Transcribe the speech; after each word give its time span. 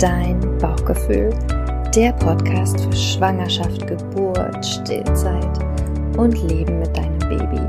dein 0.00 0.40
Bauchgefühl, 0.56 1.28
der 1.94 2.12
Podcast 2.14 2.80
für 2.80 2.92
Schwangerschaft, 2.92 3.86
Geburt, 3.86 4.64
Stillzeit 4.64 5.58
und 6.16 6.32
Leben 6.48 6.78
mit 6.78 6.96
deinem 6.96 7.18
Baby. 7.18 7.60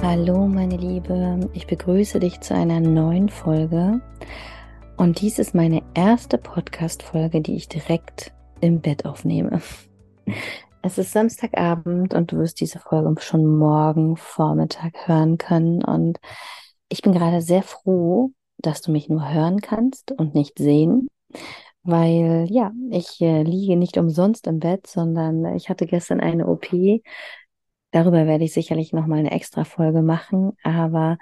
Hallo 0.00 0.46
meine 0.46 0.76
Liebe, 0.76 1.50
ich 1.52 1.66
begrüße 1.66 2.20
dich 2.20 2.40
zu 2.40 2.54
einer 2.54 2.78
neuen 2.78 3.28
Folge 3.28 4.00
und 4.96 5.20
dies 5.20 5.40
ist 5.40 5.56
meine 5.56 5.82
erste 5.94 6.38
Podcast-Folge, 6.38 7.40
die 7.40 7.56
ich 7.56 7.68
direkt 7.68 8.32
im 8.60 8.80
Bett 8.80 9.04
aufnehme. 9.04 9.60
Es 10.82 10.96
ist 10.96 11.12
Samstagabend 11.12 12.14
und 12.14 12.32
du 12.32 12.38
wirst 12.38 12.60
diese 12.60 12.78
Folge 12.78 13.20
schon 13.20 13.44
morgen 13.58 14.16
Vormittag 14.16 15.06
hören 15.06 15.36
können. 15.36 15.84
Und 15.84 16.18
ich 16.88 17.02
bin 17.02 17.12
gerade 17.12 17.42
sehr 17.42 17.62
froh, 17.62 18.32
dass 18.58 18.80
du 18.80 18.90
mich 18.90 19.08
nur 19.08 19.30
hören 19.32 19.60
kannst 19.60 20.12
und 20.12 20.34
nicht 20.34 20.58
sehen, 20.58 21.08
weil 21.82 22.46
ja, 22.50 22.72
ich 22.90 23.20
äh, 23.20 23.42
liege 23.42 23.76
nicht 23.76 23.98
umsonst 23.98 24.46
im 24.46 24.58
Bett, 24.58 24.86
sondern 24.86 25.54
ich 25.54 25.68
hatte 25.68 25.86
gestern 25.86 26.20
eine 26.20 26.46
OP. 26.46 26.68
Darüber 27.90 28.26
werde 28.26 28.44
ich 28.44 28.54
sicherlich 28.54 28.92
noch 28.92 29.06
mal 29.06 29.18
eine 29.18 29.32
extra 29.32 29.64
Folge 29.64 30.00
machen, 30.00 30.52
aber 30.62 31.18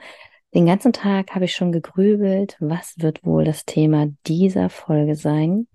den 0.54 0.66
ganzen 0.66 0.92
Tag 0.92 1.34
habe 1.34 1.46
ich 1.46 1.54
schon 1.54 1.72
gegrübelt, 1.72 2.56
was 2.60 2.94
wird 2.98 3.24
wohl 3.24 3.44
das 3.44 3.64
Thema 3.64 4.06
dieser 4.26 4.70
Folge 4.70 5.14
sein? 5.14 5.66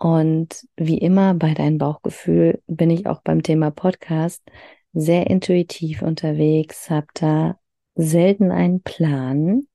Und 0.00 0.66
wie 0.76 0.96
immer 0.96 1.34
bei 1.34 1.52
deinem 1.52 1.76
Bauchgefühl 1.76 2.62
bin 2.66 2.88
ich 2.88 3.06
auch 3.06 3.20
beim 3.20 3.42
Thema 3.42 3.70
Podcast 3.70 4.42
sehr 4.94 5.26
intuitiv 5.26 6.00
unterwegs, 6.00 6.88
habe 6.88 7.08
da 7.12 7.58
selten 7.94 8.50
einen 8.50 8.82
Plan. 8.82 9.66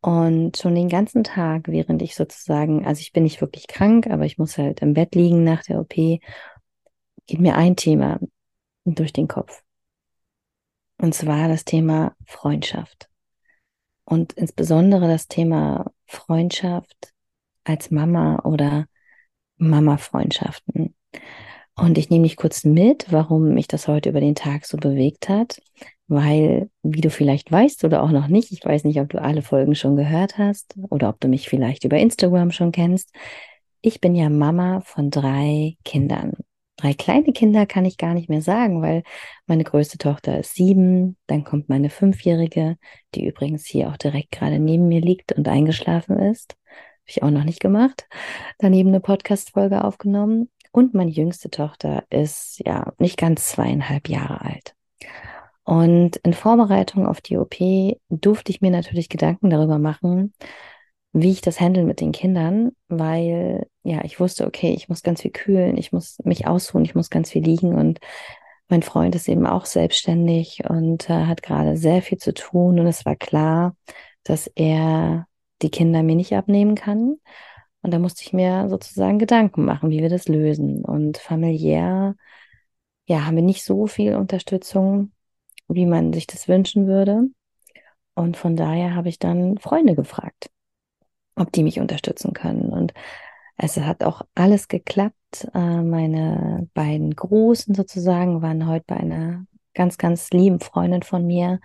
Und 0.00 0.56
schon 0.58 0.76
den 0.76 0.88
ganzen 0.88 1.24
Tag, 1.24 1.66
während 1.66 2.02
ich 2.02 2.14
sozusagen, 2.14 2.86
also 2.86 3.00
ich 3.00 3.12
bin 3.12 3.24
nicht 3.24 3.40
wirklich 3.40 3.66
krank, 3.66 4.06
aber 4.06 4.26
ich 4.26 4.38
muss 4.38 4.58
halt 4.58 4.80
im 4.80 4.94
Bett 4.94 5.16
liegen 5.16 5.42
nach 5.42 5.64
der 5.64 5.80
OP, 5.80 5.94
geht 5.94 6.20
mir 7.40 7.56
ein 7.56 7.74
Thema 7.74 8.20
durch 8.84 9.12
den 9.12 9.26
Kopf. 9.26 9.60
Und 10.98 11.16
zwar 11.16 11.48
das 11.48 11.64
Thema 11.64 12.14
Freundschaft. 12.26 13.08
Und 14.04 14.34
insbesondere 14.34 15.08
das 15.08 15.26
Thema 15.26 15.90
Freundschaft 16.06 17.12
als 17.64 17.90
Mama 17.90 18.40
oder 18.44 18.86
Mama-Freundschaften. 19.68 20.94
Und 21.74 21.96
ich 21.96 22.10
nehme 22.10 22.24
dich 22.24 22.36
kurz 22.36 22.64
mit, 22.64 23.06
warum 23.10 23.54
mich 23.54 23.66
das 23.66 23.88
heute 23.88 24.10
über 24.10 24.20
den 24.20 24.34
Tag 24.34 24.66
so 24.66 24.76
bewegt 24.76 25.28
hat, 25.28 25.60
weil, 26.06 26.68
wie 26.82 27.00
du 27.00 27.08
vielleicht 27.08 27.50
weißt 27.50 27.84
oder 27.84 28.02
auch 28.02 28.10
noch 28.10 28.28
nicht, 28.28 28.52
ich 28.52 28.64
weiß 28.64 28.84
nicht, 28.84 29.00
ob 29.00 29.08
du 29.08 29.20
alle 29.20 29.42
Folgen 29.42 29.74
schon 29.74 29.96
gehört 29.96 30.36
hast 30.36 30.76
oder 30.90 31.08
ob 31.08 31.20
du 31.20 31.28
mich 31.28 31.48
vielleicht 31.48 31.84
über 31.84 31.96
Instagram 31.96 32.50
schon 32.50 32.72
kennst. 32.72 33.10
Ich 33.80 34.00
bin 34.00 34.14
ja 34.14 34.28
Mama 34.28 34.82
von 34.82 35.10
drei 35.10 35.76
Kindern. 35.84 36.34
Drei 36.76 36.94
kleine 36.94 37.32
Kinder 37.32 37.64
kann 37.64 37.84
ich 37.84 37.96
gar 37.96 38.12
nicht 38.12 38.28
mehr 38.28 38.42
sagen, 38.42 38.82
weil 38.82 39.02
meine 39.46 39.64
größte 39.64 39.98
Tochter 39.98 40.38
ist 40.38 40.54
sieben, 40.54 41.16
dann 41.26 41.44
kommt 41.44 41.68
meine 41.68 41.90
fünfjährige, 41.90 42.76
die 43.14 43.26
übrigens 43.26 43.66
hier 43.66 43.88
auch 43.88 43.96
direkt 43.96 44.32
gerade 44.32 44.58
neben 44.58 44.88
mir 44.88 45.00
liegt 45.00 45.32
und 45.32 45.48
eingeschlafen 45.48 46.18
ist 46.18 46.56
ich 47.06 47.22
auch 47.22 47.30
noch 47.30 47.44
nicht 47.44 47.60
gemacht. 47.60 48.08
Daneben 48.58 48.88
eine 48.88 49.00
Podcast-Folge 49.00 49.84
aufgenommen. 49.84 50.50
Und 50.72 50.94
meine 50.94 51.10
jüngste 51.10 51.50
Tochter 51.50 52.04
ist 52.08 52.62
ja 52.64 52.92
nicht 52.98 53.18
ganz 53.18 53.48
zweieinhalb 53.48 54.08
Jahre 54.08 54.40
alt. 54.40 54.74
Und 55.64 56.16
in 56.16 56.32
Vorbereitung 56.32 57.06
auf 57.06 57.20
die 57.20 57.36
OP 57.36 57.56
durfte 58.08 58.50
ich 58.50 58.60
mir 58.60 58.70
natürlich 58.70 59.08
Gedanken 59.08 59.50
darüber 59.50 59.78
machen, 59.78 60.32
wie 61.12 61.30
ich 61.30 61.42
das 61.42 61.60
handeln 61.60 61.86
mit 61.86 62.00
den 62.00 62.12
Kindern, 62.12 62.72
weil 62.88 63.66
ja, 63.82 64.02
ich 64.04 64.18
wusste, 64.18 64.46
okay, 64.46 64.72
ich 64.72 64.88
muss 64.88 65.02
ganz 65.02 65.22
viel 65.22 65.30
kühlen, 65.30 65.76
ich 65.76 65.92
muss 65.92 66.18
mich 66.24 66.46
ausruhen, 66.46 66.84
ich 66.84 66.94
muss 66.94 67.10
ganz 67.10 67.30
viel 67.30 67.44
liegen 67.44 67.74
und 67.74 68.00
mein 68.68 68.82
Freund 68.82 69.14
ist 69.14 69.28
eben 69.28 69.46
auch 69.46 69.66
selbstständig 69.66 70.62
und 70.68 71.10
äh, 71.10 71.26
hat 71.26 71.42
gerade 71.42 71.76
sehr 71.76 72.00
viel 72.00 72.18
zu 72.18 72.32
tun 72.32 72.80
und 72.80 72.86
es 72.86 73.04
war 73.04 73.16
klar, 73.16 73.76
dass 74.24 74.46
er 74.46 75.26
die 75.62 75.70
Kinder 75.70 76.02
mir 76.02 76.16
nicht 76.16 76.34
abnehmen 76.34 76.74
kann. 76.74 77.16
Und 77.82 77.92
da 77.92 77.98
musste 77.98 78.22
ich 78.22 78.32
mir 78.32 78.68
sozusagen 78.68 79.18
Gedanken 79.18 79.64
machen, 79.64 79.90
wie 79.90 80.00
wir 80.00 80.08
das 80.08 80.28
lösen. 80.28 80.84
Und 80.84 81.18
familiär, 81.18 82.14
ja, 83.06 83.24
haben 83.26 83.36
wir 83.36 83.42
nicht 83.42 83.64
so 83.64 83.86
viel 83.86 84.14
Unterstützung, 84.14 85.12
wie 85.68 85.86
man 85.86 86.12
sich 86.12 86.26
das 86.26 86.48
wünschen 86.48 86.86
würde. 86.86 87.28
Und 88.14 88.36
von 88.36 88.56
daher 88.56 88.94
habe 88.94 89.08
ich 89.08 89.18
dann 89.18 89.58
Freunde 89.58 89.94
gefragt, 89.96 90.50
ob 91.34 91.50
die 91.52 91.62
mich 91.64 91.80
unterstützen 91.80 92.34
können. 92.34 92.70
Und 92.70 92.92
es 93.56 93.76
hat 93.78 94.04
auch 94.04 94.22
alles 94.34 94.68
geklappt. 94.68 95.48
Äh, 95.54 95.82
meine 95.82 96.68
beiden 96.74 97.14
Großen 97.14 97.74
sozusagen 97.74 98.42
waren 98.42 98.68
heute 98.68 98.84
bei 98.86 98.96
einer 98.96 99.46
ganz, 99.74 99.98
ganz 99.98 100.30
lieben 100.30 100.60
Freundin 100.60 101.02
von 101.02 101.26
mir, 101.26 101.60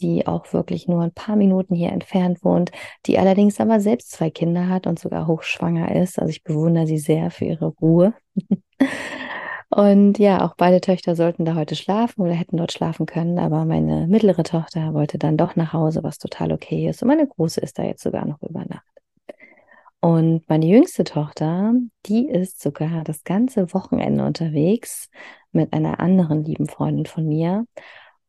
die 0.00 0.26
auch 0.26 0.52
wirklich 0.52 0.88
nur 0.88 1.02
ein 1.02 1.12
paar 1.12 1.36
Minuten 1.36 1.74
hier 1.74 1.92
entfernt 1.92 2.44
wohnt, 2.44 2.70
die 3.06 3.18
allerdings 3.18 3.60
aber 3.60 3.80
selbst 3.80 4.12
zwei 4.12 4.30
Kinder 4.30 4.68
hat 4.68 4.86
und 4.86 4.98
sogar 4.98 5.26
hochschwanger 5.26 5.94
ist. 5.94 6.18
Also 6.18 6.30
ich 6.30 6.42
bewundere 6.44 6.86
sie 6.86 6.98
sehr 6.98 7.30
für 7.30 7.44
ihre 7.46 7.66
Ruhe. 7.66 8.14
und 9.70 10.18
ja, 10.18 10.44
auch 10.44 10.54
beide 10.56 10.80
Töchter 10.80 11.16
sollten 11.16 11.44
da 11.44 11.54
heute 11.54 11.76
schlafen 11.76 12.22
oder 12.22 12.32
hätten 12.32 12.56
dort 12.56 12.72
schlafen 12.72 13.06
können, 13.06 13.38
aber 13.38 13.64
meine 13.64 14.06
mittlere 14.06 14.42
Tochter 14.42 14.94
wollte 14.94 15.18
dann 15.18 15.36
doch 15.36 15.56
nach 15.56 15.72
Hause, 15.72 16.02
was 16.02 16.18
total 16.18 16.52
okay 16.52 16.88
ist. 16.88 17.02
Und 17.02 17.08
meine 17.08 17.26
große 17.26 17.60
ist 17.60 17.78
da 17.78 17.84
jetzt 17.84 18.02
sogar 18.02 18.26
noch 18.26 18.42
über 18.42 18.64
Nacht. 18.64 18.96
Und 20.00 20.48
meine 20.48 20.66
jüngste 20.66 21.04
Tochter, 21.04 21.72
die 22.06 22.28
ist 22.28 22.60
sogar 22.60 23.02
das 23.02 23.24
ganze 23.24 23.72
Wochenende 23.72 24.24
unterwegs 24.24 25.08
mit 25.52 25.72
einer 25.72 25.98
anderen 26.00 26.44
lieben 26.44 26.68
Freundin 26.68 27.06
von 27.06 27.26
mir. 27.26 27.66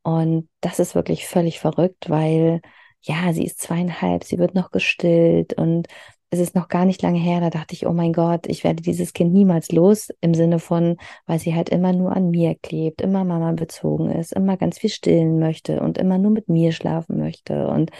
Und 0.07 0.47
das 0.61 0.79
ist 0.79 0.95
wirklich 0.95 1.27
völlig 1.27 1.59
verrückt, 1.59 2.09
weil 2.09 2.61
ja, 3.01 3.33
sie 3.33 3.43
ist 3.43 3.59
zweieinhalb, 3.59 4.23
sie 4.23 4.37
wird 4.39 4.55
noch 4.55 4.71
gestillt 4.71 5.53
und 5.55 5.87
es 6.29 6.39
ist 6.39 6.55
noch 6.55 6.69
gar 6.69 6.85
nicht 6.85 7.01
lange 7.01 7.19
her, 7.19 7.41
da 7.41 7.49
dachte 7.49 7.73
ich, 7.73 7.85
oh 7.85 7.91
mein 7.91 8.13
Gott, 8.13 8.47
ich 8.47 8.63
werde 8.63 8.81
dieses 8.81 9.11
Kind 9.11 9.33
niemals 9.33 9.69
los, 9.73 10.07
im 10.21 10.33
Sinne 10.33 10.59
von, 10.59 10.95
weil 11.25 11.39
sie 11.39 11.55
halt 11.55 11.67
immer 11.67 11.91
nur 11.91 12.15
an 12.15 12.29
mir 12.29 12.55
klebt, 12.55 13.01
immer 13.01 13.25
Mama 13.25 13.51
bezogen 13.51 14.09
ist, 14.09 14.31
immer 14.31 14.55
ganz 14.55 14.79
viel 14.79 14.89
stillen 14.89 15.39
möchte 15.39 15.81
und 15.81 15.97
immer 15.97 16.17
nur 16.17 16.31
mit 16.31 16.47
mir 16.47 16.71
schlafen 16.71 17.17
möchte. 17.17 17.67
Und 17.67 17.91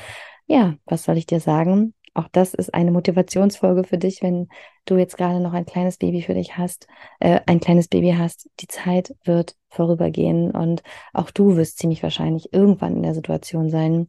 ja, 0.46 0.76
was 0.86 1.04
soll 1.04 1.18
ich 1.18 1.26
dir 1.26 1.42
sagen? 1.42 1.94
Auch 2.18 2.28
das 2.32 2.56
ist 2.56 2.74
eine 2.74 2.90
Motivationsfolge 2.92 3.84
für 3.84 4.00
dich, 4.00 4.24
wenn 4.24 4.48
du 4.86 4.98
jetzt 4.98 5.18
gerade 5.18 5.40
noch 5.40 5.54
ein 5.54 5.68
kleines 5.68 5.98
Baby 5.98 6.24
für 6.24 6.34
dich 6.34 6.58
hast, 6.58 6.88
äh, 7.20 7.42
ein 7.46 7.60
kleines 7.60 7.88
Baby 7.90 8.16
hast. 8.18 8.50
Die 8.60 8.68
Zeit 8.68 9.16
wird 9.24 9.56
vorübergehen 9.70 10.50
und 10.50 10.82
auch 11.14 11.30
du 11.30 11.56
wirst 11.58 11.78
ziemlich 11.78 12.02
wahrscheinlich 12.02 12.52
irgendwann 12.54 12.96
in 12.96 13.04
der 13.04 13.14
Situation 13.14 13.70
sein, 13.70 14.08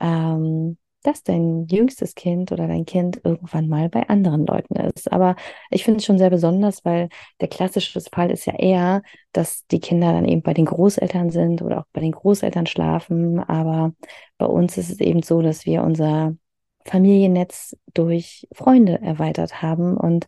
ähm, 0.00 0.76
dass 1.02 1.22
dein 1.22 1.66
jüngstes 1.68 2.14
Kind 2.14 2.52
oder 2.52 2.68
dein 2.68 2.84
Kind 2.84 3.22
irgendwann 3.24 3.68
mal 3.68 3.88
bei 3.88 4.06
anderen 4.06 4.44
Leuten 4.44 4.76
ist. 4.76 5.10
Aber 5.10 5.34
ich 5.70 5.82
finde 5.82 5.98
es 5.98 6.04
schon 6.04 6.18
sehr 6.18 6.30
besonders, 6.30 6.84
weil 6.84 7.08
der 7.40 7.48
klassische 7.48 8.02
Fall 8.12 8.30
ist 8.30 8.44
ja 8.44 8.54
eher, 8.54 9.00
dass 9.32 9.66
die 9.68 9.80
Kinder 9.80 10.12
dann 10.12 10.26
eben 10.26 10.42
bei 10.42 10.52
den 10.52 10.66
Großeltern 10.66 11.30
sind 11.30 11.62
oder 11.62 11.78
auch 11.80 11.86
bei 11.94 12.02
den 12.02 12.12
Großeltern 12.12 12.66
schlafen. 12.66 13.38
Aber 13.40 13.94
bei 14.36 14.46
uns 14.46 14.76
ist 14.76 14.90
es 14.90 15.00
eben 15.00 15.22
so, 15.22 15.40
dass 15.40 15.64
wir 15.64 15.82
unser 15.82 16.34
Familiennetz 16.86 17.76
durch 17.94 18.48
Freunde 18.52 19.00
erweitert 19.02 19.62
haben. 19.62 19.96
Und 19.96 20.26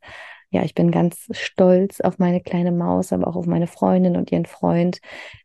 ja, 0.50 0.62
ich 0.62 0.74
bin 0.74 0.90
ganz 0.90 1.26
stolz 1.32 2.00
auf 2.00 2.18
meine 2.18 2.40
kleine 2.40 2.72
Maus, 2.72 3.12
aber 3.12 3.26
auch 3.26 3.36
auf 3.36 3.46
meine 3.46 3.66
Freundin 3.66 4.16
und 4.16 4.32
ihren 4.32 4.46
Freund, 4.46 5.00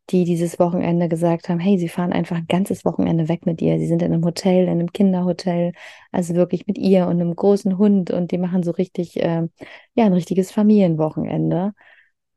die 0.10 0.24
dieses 0.24 0.60
Wochenende 0.60 1.10
gesagt 1.10 1.50
haben, 1.50 1.60
hey, 1.60 1.77
sie 1.77 1.89
fahren 1.89 2.13
einfach 2.13 2.38
ein 2.38 2.48
ganzes 2.48 2.86
Wochenende 2.86 3.27
weg 3.27 3.45
mit 3.45 3.62
ihr. 3.62 3.80
Sie 3.80 3.88
sind 3.88 4.01
in 4.01 4.13
einem 4.13 4.24
Hotel, 4.24 4.63
in 4.63 4.69
einem 4.69 4.94
Kinderhotel, 4.94 5.74
also 6.12 6.36
wirklich 6.36 6.68
mit 6.68 6.77
ihr 6.77 7.07
und 7.07 7.19
einem 7.19 7.36
großen 7.36 7.77
Hund 7.77 8.12
und 8.12 8.31
die 8.31 8.38
machen 8.38 8.63
so 8.63 8.71
richtig, 8.71 9.18
äh, 9.21 9.48
ja, 9.95 10.06
ein 10.06 10.13
richtiges 10.13 10.51
Familienwochenende. 10.51 11.74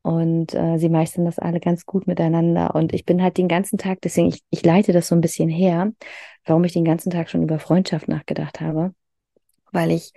Und 0.07 0.55
äh, 0.55 0.79
sie 0.79 0.89
meistern 0.89 1.25
das 1.25 1.41
alle 1.41 1.59
ganz 1.59 1.85
gut 1.85 2.07
miteinander. 2.07 2.77
Und 2.77 2.95
ich 2.95 3.05
bin 3.05 3.21
halt 3.21 3.39
den 3.39 3.49
ganzen 3.49 3.77
Tag, 3.77 3.99
deswegen, 4.03 4.29
ich, 4.29 4.41
ich 4.51 4.65
leite 4.65 4.93
das 4.93 5.09
so 5.09 5.17
ein 5.17 5.21
bisschen 5.21 5.49
her, 5.49 5.93
warum 6.45 6.63
ich 6.63 6.73
den 6.73 6.85
ganzen 6.85 7.11
Tag 7.11 7.29
schon 7.29 7.43
über 7.43 7.59
Freundschaft 7.59 8.07
nachgedacht 8.07 8.61
habe. 8.61 8.95
Weil 9.73 9.91
ich 9.91 10.13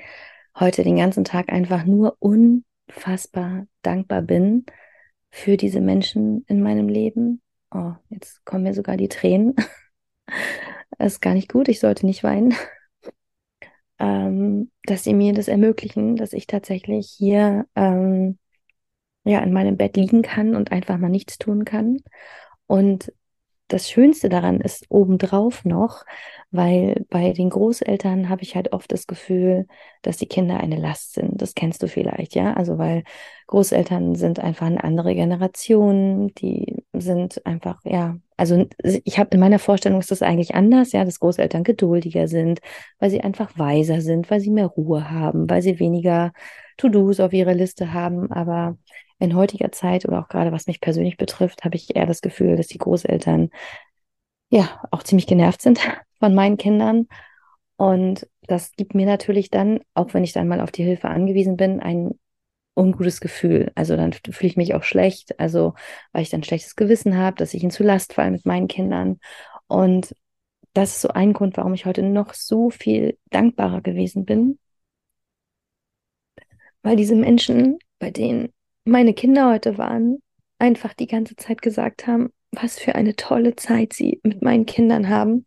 heute 0.60 0.84
den 0.84 0.96
ganzen 0.96 1.24
Tag 1.24 1.52
einfach 1.52 1.86
nur 1.86 2.16
unfassbar 2.20 3.66
dankbar 3.82 4.22
bin 4.22 4.68
für 5.32 5.58
diese 5.58 5.82
Menschen 5.82 6.46
in 6.48 6.62
meinem 6.62 6.88
Leben. 6.88 7.42
Oh, 7.72 7.94
jetzt 8.10 8.46
kommen 8.46 8.66
mir 8.66 8.76
sogar 8.76 8.96
die 8.96 9.10
Tränen. 9.10 9.56
das 11.00 11.14
ist 11.14 11.22
gar 11.22 11.34
nicht 11.34 11.52
gut, 11.52 11.68
ich 11.68 11.80
sollte 11.80 12.06
nicht 12.06 12.24
weinen. 12.24 12.54
Ähm, 14.02 14.72
dass 14.86 15.04
sie 15.04 15.14
mir 15.14 15.34
das 15.34 15.50
ermöglichen, 15.50 16.16
dass 16.16 16.32
ich 16.32 16.48
tatsächlich 16.48 17.10
hier 17.18 17.66
ähm, 17.76 18.40
ja 19.30 19.40
in 19.40 19.54
meinem 19.54 19.78
Bett 19.78 19.98
liegen 19.98 20.22
kann 20.22 20.56
und 20.56 20.72
einfach 20.72 20.98
mal 20.98 21.10
nichts 21.10 21.38
tun 21.38 21.66
kann. 21.66 21.98
Und 22.68 23.12
das 23.70 23.88
Schönste 23.88 24.30
daran 24.30 24.62
ist 24.62 24.86
obendrauf 24.90 25.64
noch, 25.64 26.04
weil 26.50 27.06
bei 27.10 27.34
den 27.34 27.52
Großeltern 27.52 28.28
habe 28.28 28.42
ich 28.42 28.56
halt 28.56 28.74
oft 28.74 28.92
das 28.92 29.06
Gefühl, 29.06 29.68
dass 30.02 30.18
die 30.18 30.26
Kinder 30.26 30.60
eine 30.60 30.76
Last 30.76 31.14
sind. 31.14 31.40
Das 31.40 31.54
kennst 31.54 31.84
du 31.84 31.88
vielleicht, 31.88 32.34
ja? 32.34 32.54
Also 32.54 32.80
weil 32.80 33.04
Großeltern 33.46 34.16
sind 34.16 34.40
einfach 34.40 34.66
eine 34.66 34.84
andere 34.84 35.14
Generation, 35.14 36.34
die 36.40 36.84
sind 36.94 37.46
einfach, 37.46 37.80
ja, 37.86 38.18
also 38.38 38.66
ich 38.84 39.20
habe 39.20 39.30
in 39.36 39.40
meiner 39.40 39.60
Vorstellung 39.60 40.00
ist 40.00 40.12
das 40.12 40.24
eigentlich 40.24 40.56
anders, 40.56 40.92
ja, 40.92 41.06
dass 41.06 41.20
Großeltern 41.20 41.64
geduldiger 41.64 42.28
sind, 42.28 42.62
weil 42.98 43.12
sie 43.12 43.22
einfach 43.22 43.52
weiser 43.58 44.02
sind, 44.02 44.32
weil 44.32 44.40
sie 44.40 44.50
mehr 44.50 44.68
Ruhe 44.68 45.12
haben, 45.12 45.48
weil 45.48 45.62
sie 45.62 45.80
weniger 45.80 46.32
To-Dos 46.78 47.20
auf 47.20 47.34
ihrer 47.34 47.54
Liste 47.54 47.94
haben, 47.94 48.32
aber 48.32 48.78
in 49.20 49.36
heutiger 49.36 49.72
Zeit 49.72 50.06
oder 50.06 50.20
auch 50.20 50.30
gerade 50.30 50.52
was 50.52 50.68
mich 50.68 50.82
persönlich 50.82 51.18
betrifft, 51.18 51.66
habe 51.66 51.76
ich 51.76 51.96
eher 51.96 52.06
das 52.06 52.22
Gefühl, 52.22 52.56
dass 52.56 52.68
die 52.68 52.78
Großeltern 52.78 53.50
ja 54.50 54.82
auch 54.92 55.04
ziemlich 55.04 55.28
genervt 55.28 55.62
sind 55.62 55.80
von 56.20 56.34
meinen 56.34 56.58
Kindern. 56.58 57.08
Und 57.78 58.28
das 58.44 58.74
gibt 58.76 58.96
mir 58.96 59.06
natürlich 59.06 59.50
dann, 59.50 59.82
auch 59.94 60.14
wenn 60.14 60.24
ich 60.24 60.34
dann 60.34 60.48
mal 60.48 60.62
auf 60.62 60.72
die 60.72 60.84
Hilfe 60.84 61.10
angewiesen 61.10 61.58
bin, 61.58 61.80
ein 61.80 62.20
ungutes 62.76 63.22
Gefühl. 63.22 63.72
Also 63.76 63.96
dann 63.96 64.14
fühle 64.14 64.50
ich 64.50 64.58
mich 64.58 64.74
auch 64.74 64.84
schlecht, 64.84 65.40
also 65.40 65.74
weil 66.12 66.24
ich 66.24 66.30
dann 66.30 66.44
schlechtes 66.44 66.76
Gewissen 66.76 67.18
habe, 67.18 67.38
dass 67.38 67.54
ich 67.54 67.62
ihnen 67.62 67.72
zu 67.72 67.84
Last 67.84 68.14
falle 68.14 68.32
mit 68.32 68.46
meinen 68.46 68.68
Kindern. 68.68 69.20
Und 69.68 70.16
das 70.74 70.92
ist 70.96 71.02
so 71.02 71.10
ein 71.10 71.34
Grund, 71.34 71.58
warum 71.58 71.74
ich 71.74 71.86
heute 71.86 72.04
noch 72.04 72.34
so 72.34 72.70
viel 72.70 73.18
dankbarer 73.32 73.82
gewesen 73.82 74.26
bin, 74.26 74.60
weil 76.82 76.96
diese 76.96 77.16
Menschen, 77.16 77.80
bei 78.00 78.12
denen 78.12 78.54
meine 78.90 79.14
Kinder 79.14 79.52
heute 79.52 79.78
waren, 79.78 80.22
einfach 80.58 80.94
die 80.94 81.08
ganze 81.08 81.36
Zeit 81.36 81.62
gesagt 81.62 82.08
haben, 82.08 82.34
was 82.52 82.80
für 82.80 82.96
eine 82.96 83.16
tolle 83.16 83.56
Zeit 83.56 83.94
sie 83.94 84.20
mit 84.24 84.42
meinen 84.42 84.66
Kindern 84.66 85.10
haben 85.10 85.46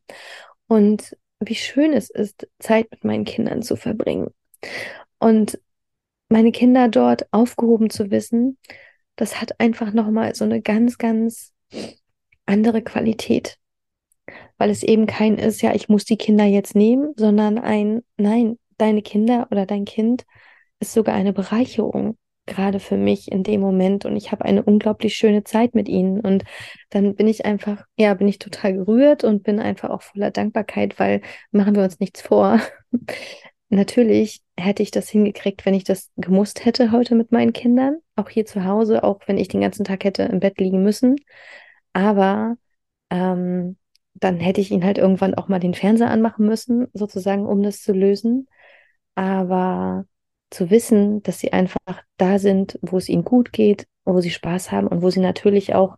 und 0.68 1.16
wie 1.40 1.56
schön 1.56 1.92
es 1.92 2.08
ist, 2.08 2.48
Zeit 2.60 2.90
mit 2.92 3.04
meinen 3.04 3.24
Kindern 3.24 3.62
zu 3.62 3.76
verbringen. 3.76 4.28
Und 5.18 5.60
meine 6.28 6.52
Kinder 6.52 6.88
dort 6.88 7.26
aufgehoben 7.32 7.90
zu 7.90 8.10
wissen, 8.10 8.58
das 9.16 9.40
hat 9.40 9.58
einfach 9.60 9.92
nochmal 9.92 10.34
so 10.34 10.44
eine 10.44 10.62
ganz, 10.62 10.96
ganz 10.96 11.52
andere 12.46 12.82
Qualität. 12.82 13.58
Weil 14.56 14.70
es 14.70 14.84
eben 14.84 15.06
kein 15.06 15.36
ist, 15.36 15.62
ja, 15.62 15.74
ich 15.74 15.88
muss 15.88 16.04
die 16.04 16.16
Kinder 16.16 16.44
jetzt 16.44 16.76
nehmen, 16.76 17.12
sondern 17.16 17.58
ein, 17.58 18.02
nein, 18.16 18.58
deine 18.78 19.02
Kinder 19.02 19.48
oder 19.50 19.66
dein 19.66 19.84
Kind 19.84 20.24
ist 20.78 20.92
sogar 20.92 21.16
eine 21.16 21.32
Bereicherung 21.32 22.16
gerade 22.52 22.80
für 22.80 22.96
mich 22.96 23.30
in 23.30 23.42
dem 23.42 23.60
Moment 23.60 24.04
und 24.04 24.16
ich 24.16 24.32
habe 24.32 24.44
eine 24.44 24.62
unglaublich 24.62 25.14
schöne 25.14 25.44
Zeit 25.44 25.74
mit 25.74 25.88
ihnen 25.88 26.20
und 26.20 26.44
dann 26.90 27.14
bin 27.14 27.26
ich 27.26 27.44
einfach, 27.44 27.84
ja, 27.96 28.14
bin 28.14 28.28
ich 28.28 28.38
total 28.38 28.74
gerührt 28.74 29.24
und 29.24 29.42
bin 29.42 29.58
einfach 29.60 29.90
auch 29.90 30.02
voller 30.02 30.30
Dankbarkeit, 30.30 30.98
weil 30.98 31.22
machen 31.50 31.74
wir 31.74 31.82
uns 31.82 32.00
nichts 32.00 32.22
vor. 32.22 32.60
Natürlich 33.68 34.42
hätte 34.58 34.82
ich 34.82 34.90
das 34.90 35.08
hingekriegt, 35.08 35.64
wenn 35.64 35.74
ich 35.74 35.84
das 35.84 36.10
gemusst 36.16 36.64
hätte 36.66 36.92
heute 36.92 37.14
mit 37.14 37.32
meinen 37.32 37.54
Kindern, 37.54 37.98
auch 38.16 38.28
hier 38.28 38.44
zu 38.44 38.64
Hause, 38.64 39.02
auch 39.02 39.20
wenn 39.26 39.38
ich 39.38 39.48
den 39.48 39.62
ganzen 39.62 39.84
Tag 39.84 40.04
hätte 40.04 40.24
im 40.24 40.40
Bett 40.40 40.60
liegen 40.60 40.82
müssen. 40.82 41.16
Aber 41.94 42.56
ähm, 43.10 43.78
dann 44.14 44.40
hätte 44.40 44.60
ich 44.60 44.70
ihn 44.70 44.84
halt 44.84 44.98
irgendwann 44.98 45.34
auch 45.34 45.48
mal 45.48 45.58
den 45.58 45.74
Fernseher 45.74 46.10
anmachen 46.10 46.46
müssen, 46.46 46.88
sozusagen, 46.92 47.46
um 47.46 47.62
das 47.62 47.80
zu 47.82 47.92
lösen. 47.92 48.46
Aber 49.14 50.04
zu 50.52 50.70
wissen, 50.70 51.22
dass 51.22 51.38
sie 51.38 51.52
einfach 51.52 51.78
da 52.16 52.38
sind, 52.38 52.78
wo 52.82 52.98
es 52.98 53.08
ihnen 53.08 53.24
gut 53.24 53.52
geht, 53.52 53.86
wo 54.04 54.20
sie 54.20 54.30
Spaß 54.30 54.72
haben 54.72 54.86
und 54.86 55.02
wo 55.02 55.10
sie 55.10 55.20
natürlich 55.20 55.74
auch 55.74 55.96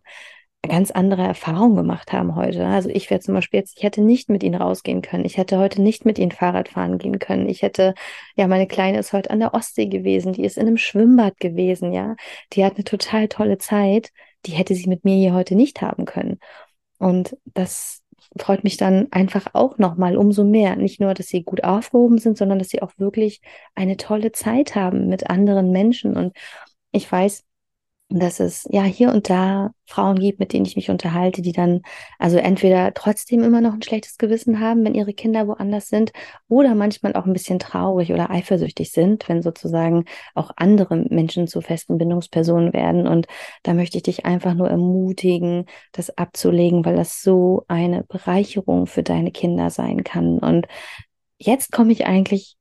ganz 0.67 0.91
andere 0.91 1.23
Erfahrungen 1.23 1.75
gemacht 1.75 2.11
haben 2.11 2.35
heute. 2.35 2.65
Also 2.65 2.89
ich 2.89 3.09
wäre 3.09 3.19
zum 3.19 3.35
Beispiel 3.35 3.59
jetzt, 3.59 3.77
ich 3.77 3.83
hätte 3.83 4.01
nicht 4.01 4.29
mit 4.29 4.43
ihnen 4.43 4.59
rausgehen 4.59 5.01
können. 5.01 5.25
Ich 5.25 5.37
hätte 5.37 5.59
heute 5.59 5.81
nicht 5.81 6.05
mit 6.05 6.19
ihnen 6.19 6.31
Fahrrad 6.31 6.69
fahren 6.69 6.97
gehen 6.97 7.19
können. 7.19 7.47
Ich 7.47 7.61
hätte, 7.61 7.93
ja, 8.35 8.47
meine 8.47 8.67
Kleine 8.67 8.99
ist 8.99 9.13
heute 9.13 9.31
an 9.31 9.39
der 9.39 9.53
Ostsee 9.53 9.87
gewesen, 9.87 10.33
die 10.33 10.43
ist 10.43 10.57
in 10.57 10.67
einem 10.67 10.77
Schwimmbad 10.77 11.37
gewesen, 11.39 11.93
ja. 11.93 12.15
Die 12.53 12.65
hat 12.65 12.75
eine 12.75 12.83
total 12.83 13.27
tolle 13.27 13.57
Zeit. 13.57 14.09
Die 14.45 14.51
hätte 14.51 14.75
sie 14.75 14.87
mit 14.87 15.03
mir 15.05 15.15
hier 15.15 15.33
heute 15.33 15.55
nicht 15.55 15.81
haben 15.81 16.05
können. 16.05 16.39
Und 16.97 17.37
das, 17.45 18.01
freut 18.37 18.63
mich 18.63 18.77
dann 18.77 19.07
einfach 19.11 19.47
auch 19.53 19.77
nochmal 19.77 20.17
umso 20.17 20.43
mehr. 20.43 20.75
Nicht 20.75 20.99
nur, 20.99 21.13
dass 21.13 21.27
sie 21.27 21.43
gut 21.43 21.63
aufgehoben 21.63 22.17
sind, 22.17 22.37
sondern 22.37 22.59
dass 22.59 22.69
sie 22.69 22.81
auch 22.81 22.91
wirklich 22.97 23.41
eine 23.75 23.97
tolle 23.97 24.31
Zeit 24.31 24.75
haben 24.75 25.07
mit 25.07 25.29
anderen 25.29 25.71
Menschen. 25.71 26.17
Und 26.17 26.35
ich 26.91 27.09
weiß, 27.09 27.44
dass 28.19 28.39
es 28.39 28.67
ja 28.69 28.83
hier 28.83 29.11
und 29.11 29.29
da 29.29 29.71
Frauen 29.85 30.19
gibt, 30.19 30.39
mit 30.39 30.53
denen 30.53 30.65
ich 30.65 30.75
mich 30.75 30.89
unterhalte, 30.89 31.41
die 31.41 31.51
dann 31.51 31.81
also 32.17 32.37
entweder 32.37 32.93
trotzdem 32.93 33.43
immer 33.43 33.61
noch 33.61 33.73
ein 33.73 33.81
schlechtes 33.81 34.17
Gewissen 34.17 34.59
haben, 34.59 34.83
wenn 34.83 34.95
ihre 34.95 35.13
Kinder 35.13 35.47
woanders 35.47 35.89
sind, 35.89 36.11
oder 36.47 36.75
manchmal 36.75 37.13
auch 37.13 37.25
ein 37.25 37.33
bisschen 37.33 37.59
traurig 37.59 38.11
oder 38.11 38.29
eifersüchtig 38.29 38.91
sind, 38.91 39.27
wenn 39.29 39.41
sozusagen 39.41 40.05
auch 40.33 40.51
andere 40.55 40.95
Menschen 40.95 41.47
zu 41.47 41.61
festen 41.61 41.97
Bindungspersonen 41.97 42.73
werden. 42.73 43.07
Und 43.07 43.27
da 43.63 43.73
möchte 43.73 43.97
ich 43.97 44.03
dich 44.03 44.25
einfach 44.25 44.53
nur 44.53 44.69
ermutigen, 44.69 45.65
das 45.91 46.15
abzulegen, 46.17 46.85
weil 46.85 46.95
das 46.95 47.21
so 47.21 47.65
eine 47.67 48.03
Bereicherung 48.03 48.87
für 48.87 49.03
deine 49.03 49.31
Kinder 49.31 49.69
sein 49.69 50.03
kann. 50.03 50.39
Und 50.39 50.67
jetzt 51.37 51.71
komme 51.71 51.91
ich 51.91 52.05
eigentlich 52.05 52.55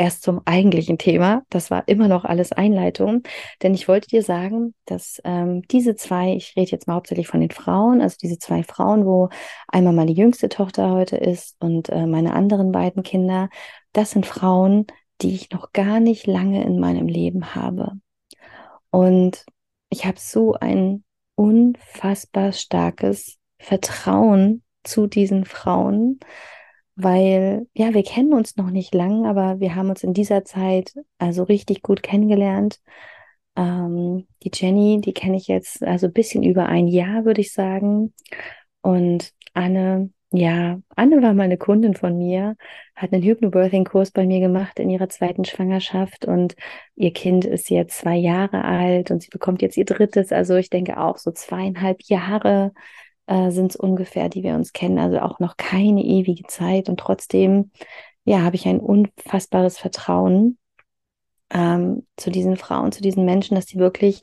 erst 0.00 0.22
zum 0.22 0.40
eigentlichen 0.46 0.96
Thema. 0.96 1.42
Das 1.50 1.70
war 1.70 1.86
immer 1.86 2.08
noch 2.08 2.24
alles 2.24 2.52
Einleitung, 2.52 3.22
denn 3.62 3.74
ich 3.74 3.86
wollte 3.86 4.08
dir 4.08 4.22
sagen, 4.22 4.74
dass 4.86 5.20
ähm, 5.24 5.60
diese 5.70 5.94
zwei, 5.94 6.32
ich 6.32 6.56
rede 6.56 6.70
jetzt 6.70 6.86
mal 6.86 6.94
hauptsächlich 6.94 7.28
von 7.28 7.40
den 7.40 7.50
Frauen, 7.50 8.00
also 8.00 8.16
diese 8.20 8.38
zwei 8.38 8.62
Frauen, 8.62 9.04
wo 9.04 9.28
einmal 9.68 9.92
meine 9.92 10.12
jüngste 10.12 10.48
Tochter 10.48 10.90
heute 10.90 11.18
ist 11.18 11.54
und 11.60 11.90
äh, 11.90 12.06
meine 12.06 12.32
anderen 12.32 12.72
beiden 12.72 13.02
Kinder, 13.02 13.50
das 13.92 14.12
sind 14.12 14.24
Frauen, 14.24 14.86
die 15.20 15.34
ich 15.34 15.50
noch 15.50 15.72
gar 15.74 16.00
nicht 16.00 16.26
lange 16.26 16.64
in 16.64 16.80
meinem 16.80 17.06
Leben 17.06 17.54
habe. 17.54 17.92
Und 18.88 19.44
ich 19.90 20.06
habe 20.06 20.18
so 20.18 20.54
ein 20.54 21.04
unfassbar 21.34 22.52
starkes 22.52 23.36
Vertrauen 23.58 24.62
zu 24.82 25.06
diesen 25.06 25.44
Frauen, 25.44 26.20
weil 27.02 27.66
ja, 27.74 27.94
wir 27.94 28.02
kennen 28.02 28.32
uns 28.32 28.56
noch 28.56 28.70
nicht 28.70 28.94
lang, 28.94 29.26
aber 29.26 29.60
wir 29.60 29.74
haben 29.74 29.90
uns 29.90 30.04
in 30.04 30.14
dieser 30.14 30.44
Zeit 30.44 30.94
also 31.18 31.44
richtig 31.44 31.82
gut 31.82 32.02
kennengelernt. 32.02 32.80
Ähm, 33.56 34.26
die 34.42 34.50
Jenny, 34.54 35.00
die 35.00 35.12
kenne 35.12 35.36
ich 35.36 35.48
jetzt 35.48 35.82
also 35.82 36.06
ein 36.06 36.12
bisschen 36.12 36.42
über 36.42 36.66
ein 36.66 36.88
Jahr, 36.88 37.24
würde 37.24 37.40
ich 37.40 37.52
sagen. 37.52 38.14
Und 38.82 39.32
Anne, 39.54 40.10
ja, 40.32 40.80
Anne 40.96 41.22
war 41.22 41.34
mal 41.34 41.44
eine 41.44 41.58
Kundin 41.58 41.94
von 41.94 42.16
mir, 42.16 42.56
hat 42.94 43.12
einen 43.12 43.22
Hypnobirthing-Kurs 43.22 44.12
bei 44.12 44.26
mir 44.26 44.40
gemacht 44.40 44.78
in 44.78 44.88
ihrer 44.88 45.08
zweiten 45.08 45.44
Schwangerschaft 45.44 46.24
und 46.24 46.54
ihr 46.94 47.12
Kind 47.12 47.44
ist 47.44 47.68
jetzt 47.68 47.98
zwei 47.98 48.16
Jahre 48.16 48.64
alt 48.64 49.10
und 49.10 49.22
sie 49.22 49.30
bekommt 49.30 49.60
jetzt 49.62 49.76
ihr 49.76 49.84
drittes. 49.84 50.32
Also 50.32 50.54
ich 50.56 50.70
denke 50.70 50.98
auch 51.00 51.18
so 51.18 51.32
zweieinhalb 51.32 52.02
Jahre 52.04 52.72
äh, 53.30 53.50
sind 53.52 53.70
es 53.70 53.76
ungefähr, 53.76 54.28
die 54.28 54.42
wir 54.42 54.54
uns 54.54 54.72
kennen. 54.72 54.98
Also 54.98 55.20
auch 55.20 55.38
noch 55.38 55.56
keine 55.56 56.02
ewige 56.02 56.44
Zeit. 56.48 56.88
Und 56.88 56.98
trotzdem, 56.98 57.70
ja, 58.24 58.42
habe 58.42 58.56
ich 58.56 58.66
ein 58.66 58.80
unfassbares 58.80 59.78
Vertrauen 59.78 60.58
ähm, 61.50 62.06
zu 62.16 62.30
diesen 62.30 62.56
Frauen, 62.56 62.92
zu 62.92 63.02
diesen 63.02 63.24
Menschen, 63.24 63.54
dass 63.54 63.66
sie 63.66 63.78
wirklich 63.78 64.20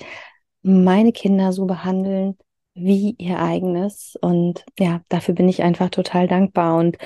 meine 0.62 1.14
Kinder 1.14 1.54
so 1.54 1.66
behandeln 1.66 2.38
wie 2.74 3.16
ihr 3.18 3.40
eigenes. 3.40 4.18
Und 4.22 4.66
ja, 4.78 5.02
dafür 5.08 5.34
bin 5.34 5.48
ich 5.48 5.64
einfach 5.64 5.90
total 5.90 6.28
dankbar. 6.28 6.78
Und 6.78 6.98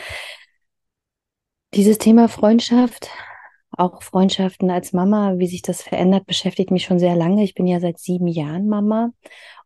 dieses 1.76 2.00
Thema 2.00 2.28
Freundschaft, 2.28 3.10
auch 3.78 4.04
Freundschaften 4.04 4.70
als 4.70 4.94
Mama, 4.94 5.36
wie 5.38 5.48
sich 5.48 5.62
das 5.62 5.82
verändert, 5.82 6.26
beschäftigt 6.26 6.72
mich 6.72 6.84
schon 6.84 7.00
sehr 7.00 7.16
lange. 7.16 7.44
Ich 7.44 7.54
bin 7.54 7.68
ja 7.68 7.80
seit 7.80 8.00
sieben 8.00 8.28
Jahren 8.28 8.68
Mama 8.68 9.12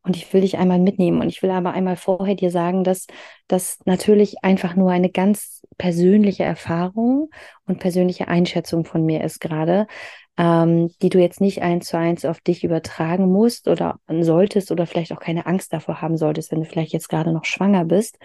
und 0.04 0.16
ich 0.16 0.32
will 0.32 0.42
dich 0.42 0.58
einmal 0.58 0.80
mitnehmen. 0.80 1.22
Und 1.22 1.30
ich 1.30 1.42
will 1.42 1.50
aber 1.50 1.74
einmal 1.74 1.96
vorher 1.96 2.36
dir 2.36 2.52
sagen, 2.52 2.84
dass 2.84 3.08
das 3.48 3.80
natürlich 3.86 4.44
einfach 4.44 4.76
nur 4.76 4.92
eine 4.92 5.10
ganz 5.10 5.66
persönliche 5.78 6.44
Erfahrung 6.44 7.30
und 7.66 7.80
persönliche 7.80 8.28
Einschätzung 8.28 8.86
von 8.86 9.04
mir 9.04 9.24
ist 9.24 9.40
gerade, 9.42 9.88
ähm, 10.38 10.92
die 11.02 11.10
du 11.10 11.20
jetzt 11.20 11.42
nicht 11.42 11.64
eins 11.64 11.88
zu 11.88 11.98
eins 11.98 12.26
auf 12.26 12.40
dich 12.42 12.64
übertragen 12.64 13.32
musst 13.32 13.68
oder 13.68 14.00
solltest 14.08 14.72
oder 14.72 14.86
vielleicht 14.86 15.12
auch 15.12 15.20
keine 15.20 15.48
Angst 15.48 15.74
davor 15.74 16.02
haben 16.02 16.18
solltest, 16.18 16.52
wenn 16.52 16.62
du 16.62 16.66
vielleicht 16.66 16.94
jetzt 16.94 17.10
gerade 17.10 17.32
noch 17.32 17.46
schwanger 17.46 17.86
bist, 17.86 18.20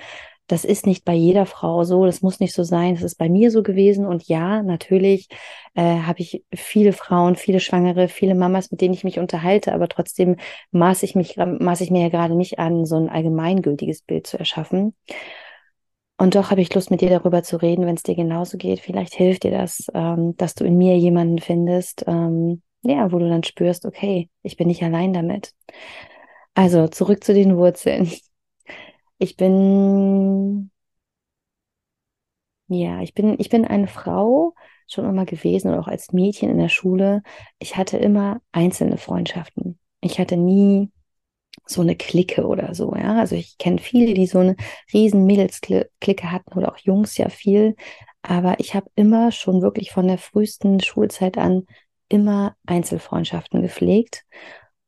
das 0.51 0.65
ist 0.65 0.87
nicht 0.87 1.05
bei 1.05 1.15
jeder 1.15 1.47
Frau 1.47 1.85
so, 1.85 2.07
das 2.07 2.23
muss 2.23 2.41
nicht 2.41 2.55
so 2.55 2.65
sein, 2.65 2.95
das 2.95 3.05
ist 3.05 3.17
bei 3.17 3.29
mir 3.29 3.51
so 3.53 3.63
gewesen. 3.63 4.05
Und 4.05 4.27
ja, 4.27 4.63
natürlich 4.63 5.29
äh, 5.75 6.01
habe 6.01 6.21
ich 6.21 6.45
viele 6.53 6.93
Frauen, 6.93 7.37
viele 7.37 7.61
Schwangere, 7.61 8.09
viele 8.09 8.35
Mamas, 8.35 8.71
mit 8.73 8.81
denen 8.81 8.95
ich 8.95 9.05
mich 9.05 9.21
unterhalte, 9.21 9.73
aber 9.73 9.89
trotzdem 9.89 10.37
maße 10.73 11.05
ich, 11.07 11.15
mich, 11.15 11.37
maß 11.37 11.81
ich 11.83 11.91
mir 11.93 12.03
ja 12.03 12.09
gerade 12.09 12.35
nicht 12.35 12.59
an, 12.59 12.85
so 12.85 12.97
ein 12.97 13.09
allgemeingültiges 13.09 14.03
Bild 14.03 14.27
zu 14.27 14.39
erschaffen. 14.39 14.95
Und 16.19 16.35
doch 16.35 16.51
habe 16.51 16.61
ich 16.61 16.75
Lust, 16.75 16.91
mit 16.91 17.01
dir 17.01 17.11
darüber 17.11 17.43
zu 17.43 17.57
reden, 17.57 17.87
wenn 17.87 17.95
es 17.95 18.03
dir 18.03 18.17
genauso 18.17 18.59
geht. 18.59 18.81
Vielleicht 18.81 19.15
hilft 19.15 19.45
dir 19.45 19.53
das, 19.53 19.87
ähm, 19.95 20.37
dass 20.37 20.55
du 20.55 20.65
in 20.65 20.77
mir 20.77 20.99
jemanden 20.99 21.39
findest, 21.39 22.05
ähm, 22.09 22.63
ja, 22.83 23.13
wo 23.13 23.19
du 23.19 23.29
dann 23.29 23.45
spürst, 23.45 23.87
okay, 23.87 24.29
ich 24.43 24.57
bin 24.57 24.67
nicht 24.67 24.83
allein 24.83 25.13
damit. 25.13 25.55
Also 26.55 26.89
zurück 26.89 27.25
zu 27.25 27.33
den 27.35 27.57
Wurzeln. 27.57 28.11
Ich 29.21 29.37
bin, 29.37 30.71
ja, 32.69 33.01
ich 33.03 33.15
bin, 33.15 33.37
ich 33.39 33.49
bin 33.51 33.65
eine 33.65 33.87
Frau 33.87 34.55
schon 34.89 35.05
immer 35.05 35.25
gewesen 35.27 35.73
und 35.73 35.79
auch 35.79 35.89
als 35.89 36.13
Mädchen 36.13 36.51
in 36.51 36.59
der 36.59 36.69
Schule. 36.69 37.23
Ich 37.59 37.77
hatte 37.77 37.97
immer 37.99 38.41
einzelne 38.53 38.97
Freundschaften. 38.97 39.79
Ich 40.01 40.19
hatte 40.19 40.37
nie 40.37 40.91
so 41.67 41.83
eine 41.83 41.97
Clique 41.97 42.47
oder 42.47 42.75
so, 42.75 42.95
ja. 42.97 43.19
Also 43.19 43.37
ich 43.37 43.59
kenne 43.59 43.79
viele, 43.79 44.15
die 44.15 44.27
so 44.27 44.39
eine 44.39 44.57
riesen 44.93 45.27
Mädels-Clique 45.27 46.33
hatten 46.33 46.59
oder 46.59 46.73
auch 46.73 46.79
Jungs 46.79 47.17
ja 47.19 47.29
viel. 47.29 47.77
Aber 48.23 48.61
ich 48.61 48.75
habe 48.75 48.91
immer 48.97 49.33
schon 49.33 49.63
wirklich 49.63 49.93
von 49.93 50.09
der 50.09 50.19
frühesten 50.19 50.81
Schulzeit 50.81 51.39
an 51.39 51.67
immer 52.09 52.57
Einzelfreundschaften 52.67 53.63
gepflegt. 53.63 54.25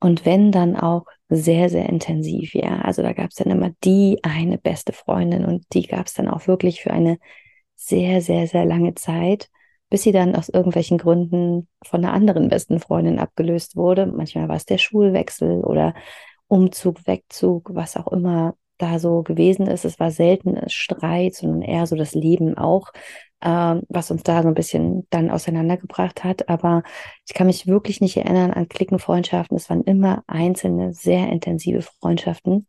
Und 0.01 0.25
wenn 0.25 0.53
dann 0.53 0.77
auch 0.77 1.07
sehr, 1.35 1.71
sehr 1.71 1.89
intensiv, 1.89 2.55
ja. 2.55 2.81
Also 2.83 3.03
da 3.03 3.13
gab 3.13 3.31
es 3.31 3.37
dann 3.37 3.51
immer 3.51 3.71
die 3.85 4.19
eine 4.23 4.59
beste 4.59 4.93
Freundin 4.93 5.45
und 5.45 5.65
die 5.73 5.87
gab 5.87 6.07
es 6.07 6.15
dann 6.15 6.29
auch 6.29 6.47
wirklich 6.47 6.83
für 6.83 6.91
eine 6.91 7.19
sehr, 7.75 8.21
sehr, 8.21 8.47
sehr 8.47 8.65
lange 8.65 8.95
Zeit, 8.95 9.49
bis 9.89 10.03
sie 10.03 10.13
dann 10.13 10.37
aus 10.37 10.49
irgendwelchen 10.49 10.99
Gründen 10.99 11.69
von 11.85 12.05
einer 12.05 12.13
anderen 12.13 12.49
besten 12.49 12.81
Freundin 12.81 13.19
abgelöst 13.19 13.77
wurde. 13.77 14.07
Manchmal 14.07 14.49
war 14.49 14.57
es 14.57 14.67
der 14.67 14.79
Schulwechsel 14.79 15.63
oder 15.63 15.95
Umzug, 16.49 17.07
Wegzug, 17.07 17.71
was 17.75 17.97
auch 17.97 18.13
immer 18.13 18.55
da 18.79 18.99
so 18.99 19.23
gewesen 19.23 19.67
ist. 19.67 19.85
Es 19.85 19.99
war 19.99 20.11
selten 20.11 20.69
Streit, 20.69 21.35
sondern 21.35 21.63
eher 21.63 21.87
so 21.87 21.97
das 21.97 22.15
Leben 22.15 22.59
auch, 22.59 22.93
äh, 23.43 23.81
was 23.89 24.11
uns 24.11 24.23
da 24.23 24.43
so 24.43 24.49
ein 24.49 24.55
bisschen 24.55 25.07
dann 25.11 25.31
auseinandergebracht 25.31 26.25
hat. 26.25 26.49
Aber 26.49 26.83
ich 27.27 27.35
kann 27.35 27.47
mich 27.47 27.67
wirklich 27.67 28.01
nicht 28.01 28.17
erinnern 28.17 28.53
an 28.53 28.69
Klickenfreundschaften. 28.69 29.57
Es 29.57 29.69
waren 29.71 29.83
immer 29.85 30.25
einzelne, 30.27 30.93
sehr 30.93 31.29
intensive 31.29 31.83
Freundschaften, 31.83 32.67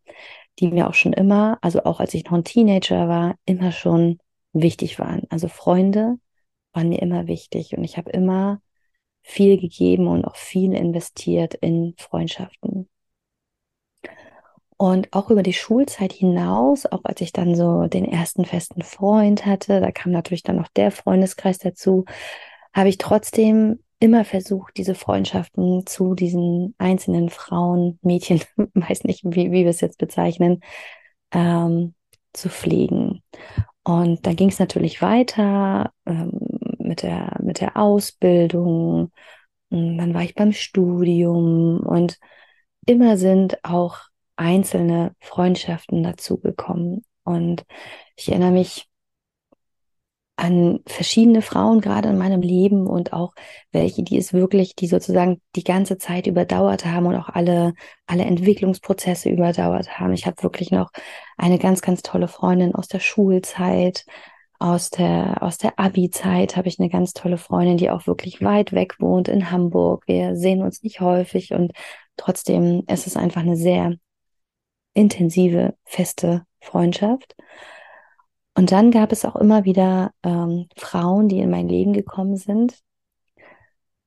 die 0.58 0.68
mir 0.68 0.88
auch 0.88 0.94
schon 0.94 1.12
immer, 1.12 1.58
also 1.62 1.84
auch 1.84 2.00
als 2.00 2.14
ich 2.14 2.24
noch 2.24 2.32
ein 2.32 2.44
Teenager 2.44 3.08
war, 3.08 3.36
immer 3.46 3.72
schon 3.72 4.18
wichtig 4.52 4.98
waren. 4.98 5.22
Also 5.30 5.48
Freunde 5.48 6.16
waren 6.72 6.88
mir 6.88 7.00
immer 7.00 7.26
wichtig 7.26 7.76
und 7.76 7.84
ich 7.84 7.96
habe 7.96 8.10
immer 8.10 8.60
viel 9.22 9.58
gegeben 9.58 10.06
und 10.06 10.24
auch 10.24 10.36
viel 10.36 10.74
investiert 10.74 11.54
in 11.54 11.94
Freundschaften. 11.98 12.88
Und 14.76 15.12
auch 15.12 15.30
über 15.30 15.42
die 15.42 15.52
Schulzeit 15.52 16.12
hinaus, 16.12 16.84
auch 16.86 17.04
als 17.04 17.20
ich 17.20 17.32
dann 17.32 17.54
so 17.54 17.86
den 17.86 18.04
ersten 18.04 18.44
festen 18.44 18.82
Freund 18.82 19.46
hatte, 19.46 19.80
da 19.80 19.92
kam 19.92 20.10
natürlich 20.12 20.42
dann 20.42 20.56
noch 20.56 20.68
der 20.68 20.90
Freundeskreis 20.90 21.58
dazu, 21.58 22.04
habe 22.72 22.88
ich 22.88 22.98
trotzdem 22.98 23.78
immer 24.00 24.24
versucht, 24.24 24.76
diese 24.76 24.94
Freundschaften 24.94 25.86
zu 25.86 26.14
diesen 26.14 26.74
einzelnen 26.78 27.30
Frauen, 27.30 27.98
Mädchen, 28.02 28.42
weiß 28.74 29.04
nicht, 29.04 29.24
wie, 29.24 29.52
wie 29.52 29.64
wir 29.64 29.70
es 29.70 29.80
jetzt 29.80 29.98
bezeichnen, 29.98 30.60
ähm, 31.32 31.94
zu 32.32 32.48
pflegen. 32.48 33.22
Und 33.84 34.26
dann 34.26 34.36
ging 34.36 34.48
es 34.48 34.58
natürlich 34.58 35.00
weiter 35.02 35.92
ähm, 36.06 36.32
mit, 36.78 37.02
der, 37.02 37.38
mit 37.42 37.60
der 37.60 37.76
Ausbildung. 37.76 39.12
Und 39.70 39.98
dann 39.98 40.14
war 40.14 40.22
ich 40.22 40.34
beim 40.34 40.52
Studium 40.52 41.80
und 41.80 42.18
immer 42.86 43.16
sind 43.16 43.62
auch 43.64 43.98
einzelne 44.36 45.14
Freundschaften 45.20 46.02
dazugekommen. 46.02 47.04
Und 47.24 47.64
ich 48.16 48.28
erinnere 48.28 48.52
mich 48.52 48.88
an 50.36 50.80
verschiedene 50.86 51.42
Frauen 51.42 51.80
gerade 51.80 52.08
in 52.08 52.18
meinem 52.18 52.42
Leben 52.42 52.88
und 52.88 53.12
auch 53.12 53.34
welche, 53.70 54.02
die 54.02 54.18
es 54.18 54.32
wirklich, 54.32 54.74
die 54.74 54.88
sozusagen 54.88 55.40
die 55.54 55.62
ganze 55.62 55.96
Zeit 55.96 56.26
überdauert 56.26 56.84
haben 56.84 57.06
und 57.06 57.14
auch 57.14 57.28
alle, 57.28 57.74
alle 58.06 58.24
Entwicklungsprozesse 58.24 59.28
überdauert 59.30 59.98
haben. 59.98 60.12
Ich 60.12 60.26
habe 60.26 60.42
wirklich 60.42 60.72
noch 60.72 60.90
eine 61.36 61.58
ganz, 61.58 61.82
ganz 61.82 62.02
tolle 62.02 62.26
Freundin 62.26 62.74
aus 62.74 62.88
der 62.88 62.98
Schulzeit, 62.98 64.04
aus 64.58 64.90
der, 64.90 65.42
aus 65.42 65.58
der 65.58 65.78
Abi-Zeit 65.78 66.56
habe 66.56 66.68
ich 66.68 66.80
eine 66.80 66.88
ganz 66.88 67.12
tolle 67.12 67.38
Freundin, 67.38 67.76
die 67.76 67.90
auch 67.90 68.06
wirklich 68.06 68.40
weit 68.42 68.72
weg 68.72 68.98
wohnt 68.98 69.28
in 69.28 69.50
Hamburg. 69.50 70.04
Wir 70.06 70.36
sehen 70.36 70.62
uns 70.62 70.82
nicht 70.82 71.00
häufig 71.00 71.52
und 71.52 71.72
trotzdem 72.16 72.82
ist 72.88 73.06
es 73.06 73.16
einfach 73.16 73.42
eine 73.42 73.56
sehr 73.56 73.94
intensive, 74.94 75.74
feste 75.84 76.46
Freundschaft. 76.60 77.36
Und 78.56 78.72
dann 78.72 78.90
gab 78.90 79.12
es 79.12 79.24
auch 79.24 79.36
immer 79.36 79.64
wieder 79.64 80.12
ähm, 80.22 80.68
Frauen, 80.76 81.28
die 81.28 81.40
in 81.40 81.50
mein 81.50 81.68
Leben 81.68 81.92
gekommen 81.92 82.36
sind, 82.36 82.78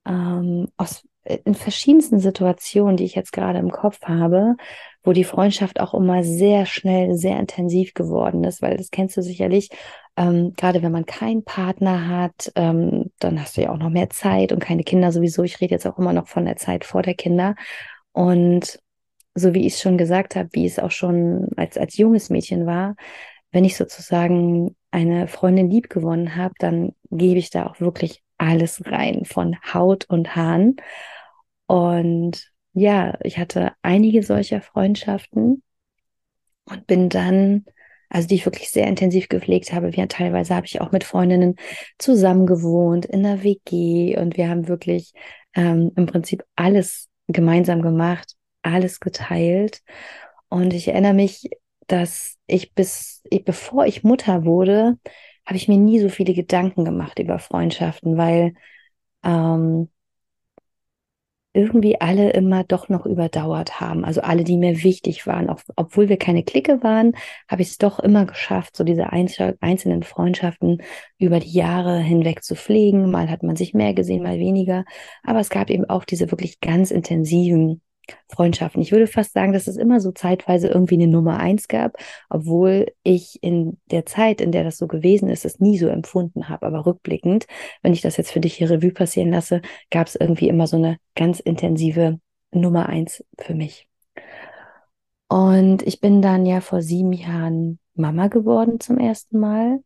ähm, 0.07 0.69
aus, 0.77 1.03
in 1.25 1.55
verschiedensten 1.55 2.19
Situationen, 2.19 2.95
die 2.95 3.03
ich 3.03 3.15
jetzt 3.15 3.33
gerade 3.33 3.59
im 3.59 3.71
Kopf 3.71 4.01
habe, 4.03 4.55
wo 5.03 5.11
die 5.11 5.25
Freundschaft 5.25 5.79
auch 5.81 5.93
immer 5.93 6.23
sehr 6.23 6.65
schnell, 6.65 7.15
sehr 7.15 7.37
intensiv 7.37 7.93
geworden 7.93 8.45
ist, 8.45 8.61
weil 8.61 8.77
das 8.77 8.91
kennst 8.91 9.17
du 9.17 9.21
sicherlich, 9.21 9.69
ähm, 10.15 10.53
gerade 10.55 10.81
wenn 10.81 10.93
man 10.93 11.05
keinen 11.05 11.43
Partner 11.43 12.07
hat, 12.07 12.51
ähm, 12.55 13.11
dann 13.19 13.41
hast 13.41 13.57
du 13.57 13.61
ja 13.61 13.71
auch 13.71 13.77
noch 13.77 13.89
mehr 13.89 14.09
Zeit 14.09 14.53
und 14.53 14.59
keine 14.59 14.83
Kinder 14.83 15.11
sowieso. 15.11 15.43
Ich 15.43 15.59
rede 15.59 15.75
jetzt 15.75 15.85
auch 15.85 15.97
immer 15.99 16.13
noch 16.13 16.27
von 16.27 16.45
der 16.45 16.55
Zeit 16.55 16.85
vor 16.85 17.01
der 17.01 17.13
Kinder. 17.13 17.55
Und 18.13 18.79
so 19.37 19.53
wie 19.53 19.67
ich 19.67 19.75
es 19.75 19.81
schon 19.81 19.97
gesagt 19.97 20.35
habe, 20.35 20.49
wie 20.53 20.65
es 20.65 20.79
auch 20.79 20.91
schon 20.91 21.47
als, 21.55 21.77
als 21.77 21.97
junges 21.97 22.29
Mädchen 22.29 22.65
war, 22.65 22.95
wenn 23.51 23.65
ich 23.65 23.77
sozusagen 23.77 24.75
eine 24.91 25.27
Freundin 25.27 25.69
lieb 25.69 25.89
gewonnen 25.89 26.35
habe, 26.35 26.53
dann 26.59 26.93
gebe 27.11 27.39
ich 27.39 27.49
da 27.49 27.67
auch 27.67 27.79
wirklich 27.79 28.23
alles 28.37 28.81
rein 28.85 29.25
von 29.25 29.55
Haut 29.73 30.05
und 30.09 30.35
Haaren. 30.35 30.77
Und 31.67 32.51
ja, 32.73 33.17
ich 33.23 33.37
hatte 33.37 33.73
einige 33.81 34.23
solcher 34.23 34.61
Freundschaften 34.61 35.63
und 36.65 36.87
bin 36.87 37.09
dann, 37.09 37.65
also 38.09 38.27
die 38.27 38.35
ich 38.35 38.45
wirklich 38.45 38.69
sehr 38.71 38.87
intensiv 38.87 39.29
gepflegt 39.29 39.73
habe. 39.73 39.95
Wir 39.95 40.07
teilweise 40.07 40.55
habe 40.55 40.65
ich 40.65 40.81
auch 40.81 40.91
mit 40.91 41.03
Freundinnen 41.03 41.55
zusammen 41.97 42.45
gewohnt 42.45 43.05
in 43.05 43.23
der 43.23 43.43
WG 43.43 44.17
und 44.17 44.37
wir 44.37 44.49
haben 44.49 44.67
wirklich 44.67 45.13
ähm, 45.55 45.91
im 45.95 46.05
Prinzip 46.05 46.43
alles 46.55 47.07
gemeinsam 47.27 47.81
gemacht 47.81 48.36
alles 48.67 48.99
geteilt. 48.99 49.81
Und 50.49 50.73
ich 50.73 50.87
erinnere 50.89 51.13
mich, 51.13 51.49
dass 51.87 52.37
ich 52.47 52.73
bis, 52.73 53.23
ich, 53.29 53.43
bevor 53.45 53.85
ich 53.85 54.03
Mutter 54.03 54.45
wurde, 54.45 54.97
habe 55.45 55.57
ich 55.57 55.67
mir 55.67 55.77
nie 55.77 55.99
so 55.99 56.09
viele 56.09 56.33
Gedanken 56.33 56.85
gemacht 56.85 57.19
über 57.19 57.39
Freundschaften, 57.39 58.17
weil 58.17 58.53
ähm, 59.23 59.89
irgendwie 61.57 61.99
alle 61.99 62.29
immer 62.31 62.63
doch 62.63 62.87
noch 62.87 63.05
überdauert 63.07 63.79
haben. 63.81 64.05
Also 64.05 64.21
alle, 64.21 64.43
die 64.43 64.57
mir 64.57 64.83
wichtig 64.83 65.25
waren. 65.25 65.49
Auch, 65.49 65.59
obwohl 65.75 66.07
wir 66.07 66.17
keine 66.17 66.43
Clique 66.43 66.83
waren, 66.83 67.13
habe 67.47 67.63
ich 67.63 67.69
es 67.69 67.77
doch 67.79 67.99
immer 67.99 68.25
geschafft, 68.27 68.77
so 68.77 68.83
diese 68.83 69.11
einzelnen 69.11 70.03
Freundschaften 70.03 70.83
über 71.17 71.39
die 71.39 71.51
Jahre 71.51 71.99
hinweg 71.99 72.43
zu 72.43 72.55
pflegen. 72.55 73.09
Mal 73.09 73.31
hat 73.31 73.41
man 73.41 73.55
sich 73.55 73.73
mehr 73.73 73.95
gesehen, 73.95 74.21
mal 74.21 74.37
weniger. 74.37 74.85
Aber 75.23 75.39
es 75.39 75.49
gab 75.49 75.71
eben 75.71 75.85
auch 75.89 76.05
diese 76.05 76.29
wirklich 76.29 76.59
ganz 76.59 76.91
intensiven 76.91 77.81
Freundschaften. 78.29 78.81
Ich 78.81 78.91
würde 78.91 79.07
fast 79.07 79.33
sagen, 79.33 79.53
dass 79.53 79.67
es 79.67 79.77
immer 79.77 79.99
so 79.99 80.11
zeitweise 80.11 80.67
irgendwie 80.67 80.95
eine 80.95 81.07
Nummer 81.07 81.37
eins 81.39 81.67
gab, 81.67 81.97
obwohl 82.29 82.87
ich 83.03 83.39
in 83.41 83.79
der 83.91 84.05
Zeit, 84.05 84.41
in 84.41 84.51
der 84.51 84.63
das 84.63 84.77
so 84.77 84.87
gewesen 84.87 85.29
ist, 85.29 85.45
es 85.45 85.59
nie 85.59 85.77
so 85.77 85.87
empfunden 85.87 86.49
habe. 86.49 86.65
Aber 86.65 86.85
rückblickend, 86.85 87.45
wenn 87.81 87.93
ich 87.93 88.01
das 88.01 88.17
jetzt 88.17 88.31
für 88.31 88.39
dich 88.39 88.55
hier 88.55 88.69
Revue 88.69 88.91
passieren 88.91 89.31
lasse, 89.31 89.61
gab 89.91 90.07
es 90.07 90.15
irgendwie 90.15 90.49
immer 90.49 90.67
so 90.67 90.77
eine 90.77 90.97
ganz 91.15 91.39
intensive 91.39 92.19
Nummer 92.51 92.87
eins 92.87 93.23
für 93.39 93.53
mich. 93.53 93.87
Und 95.29 95.83
ich 95.83 95.99
bin 95.99 96.21
dann 96.21 96.45
ja 96.45 96.61
vor 96.61 96.81
sieben 96.81 97.13
Jahren 97.13 97.79
Mama 97.95 98.27
geworden 98.27 98.79
zum 98.79 98.97
ersten 98.97 99.39
Mal. 99.39 99.83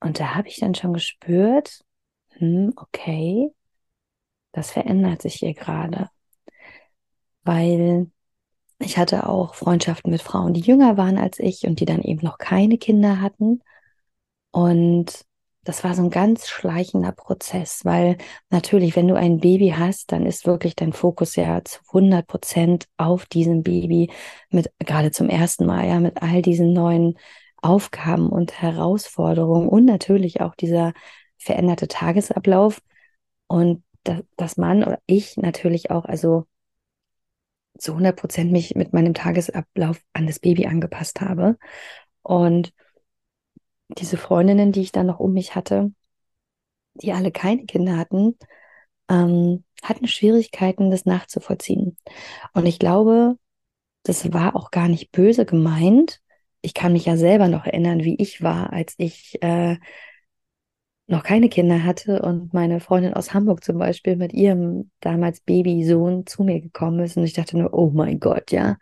Und 0.00 0.20
da 0.20 0.34
habe 0.34 0.48
ich 0.48 0.60
dann 0.60 0.74
schon 0.74 0.92
gespürt, 0.92 1.80
hm, 2.38 2.72
okay, 2.76 3.50
das 4.52 4.70
verändert 4.70 5.22
sich 5.22 5.34
hier 5.36 5.54
gerade 5.54 6.08
weil 7.48 8.10
ich 8.78 8.98
hatte 8.98 9.26
auch 9.26 9.54
Freundschaften 9.54 10.10
mit 10.10 10.20
Frauen, 10.22 10.52
die 10.52 10.60
jünger 10.60 10.98
waren 10.98 11.16
als 11.16 11.38
ich 11.40 11.66
und 11.66 11.80
die 11.80 11.86
dann 11.86 12.02
eben 12.02 12.22
noch 12.22 12.36
keine 12.36 12.76
Kinder 12.76 13.22
hatten. 13.22 13.62
Und 14.50 15.24
das 15.64 15.82
war 15.84 15.94
so 15.94 16.02
ein 16.02 16.10
ganz 16.10 16.46
schleichender 16.46 17.12
Prozess, 17.12 17.86
weil 17.86 18.18
natürlich, 18.50 18.96
wenn 18.96 19.08
du 19.08 19.14
ein 19.16 19.40
Baby 19.40 19.74
hast, 19.76 20.12
dann 20.12 20.26
ist 20.26 20.46
wirklich 20.46 20.76
dein 20.76 20.92
Fokus 20.92 21.36
ja 21.36 21.64
zu 21.64 21.80
100 21.88 22.26
Prozent 22.26 22.86
auf 22.98 23.24
diesem 23.24 23.62
Baby, 23.62 24.10
mit 24.50 24.70
gerade 24.78 25.10
zum 25.10 25.30
ersten 25.30 25.64
Mal, 25.64 25.88
ja, 25.88 26.00
mit 26.00 26.22
all 26.22 26.42
diesen 26.42 26.74
neuen 26.74 27.18
Aufgaben 27.62 28.28
und 28.28 28.60
Herausforderungen 28.60 29.68
und 29.68 29.86
natürlich 29.86 30.42
auch 30.42 30.54
dieser 30.54 30.92
veränderte 31.38 31.88
Tagesablauf 31.88 32.82
und 33.46 33.82
dass 34.36 34.58
man 34.58 34.84
oder 34.84 34.98
ich 35.06 35.38
natürlich 35.38 35.90
auch, 35.90 36.04
also 36.04 36.46
zu 37.78 37.92
100 37.92 38.16
Prozent 38.16 38.52
mich 38.52 38.74
mit 38.74 38.92
meinem 38.92 39.14
Tagesablauf 39.14 40.00
an 40.12 40.26
das 40.26 40.40
Baby 40.40 40.66
angepasst 40.66 41.20
habe. 41.20 41.56
Und 42.22 42.72
diese 43.88 44.16
Freundinnen, 44.16 44.72
die 44.72 44.82
ich 44.82 44.92
dann 44.92 45.06
noch 45.06 45.20
um 45.20 45.32
mich 45.32 45.54
hatte, 45.54 45.92
die 46.94 47.12
alle 47.12 47.30
keine 47.30 47.64
Kinder 47.64 47.96
hatten, 47.96 48.36
ähm, 49.08 49.64
hatten 49.82 50.08
Schwierigkeiten, 50.08 50.90
das 50.90 51.06
nachzuvollziehen. 51.06 51.96
Und 52.52 52.66
ich 52.66 52.78
glaube, 52.78 53.36
das 54.02 54.32
war 54.32 54.56
auch 54.56 54.70
gar 54.70 54.88
nicht 54.88 55.12
böse 55.12 55.46
gemeint. 55.46 56.20
Ich 56.60 56.74
kann 56.74 56.92
mich 56.92 57.06
ja 57.06 57.16
selber 57.16 57.48
noch 57.48 57.64
erinnern, 57.64 58.04
wie 58.04 58.16
ich 58.16 58.42
war, 58.42 58.72
als 58.72 58.94
ich 58.98 59.40
äh, 59.42 59.76
noch 61.08 61.22
keine 61.24 61.48
Kinder 61.48 61.84
hatte 61.84 62.20
und 62.22 62.52
meine 62.52 62.80
Freundin 62.80 63.14
aus 63.14 63.32
Hamburg 63.32 63.64
zum 63.64 63.78
Beispiel 63.78 64.14
mit 64.16 64.34
ihrem 64.34 64.90
damals 65.00 65.40
Babysohn 65.40 66.26
zu 66.26 66.44
mir 66.44 66.60
gekommen 66.60 67.00
ist 67.00 67.16
und 67.16 67.24
ich 67.24 67.32
dachte 67.32 67.58
nur, 67.58 67.72
oh 67.72 67.90
mein 67.90 68.20
Gott, 68.20 68.52
ja, 68.52 68.76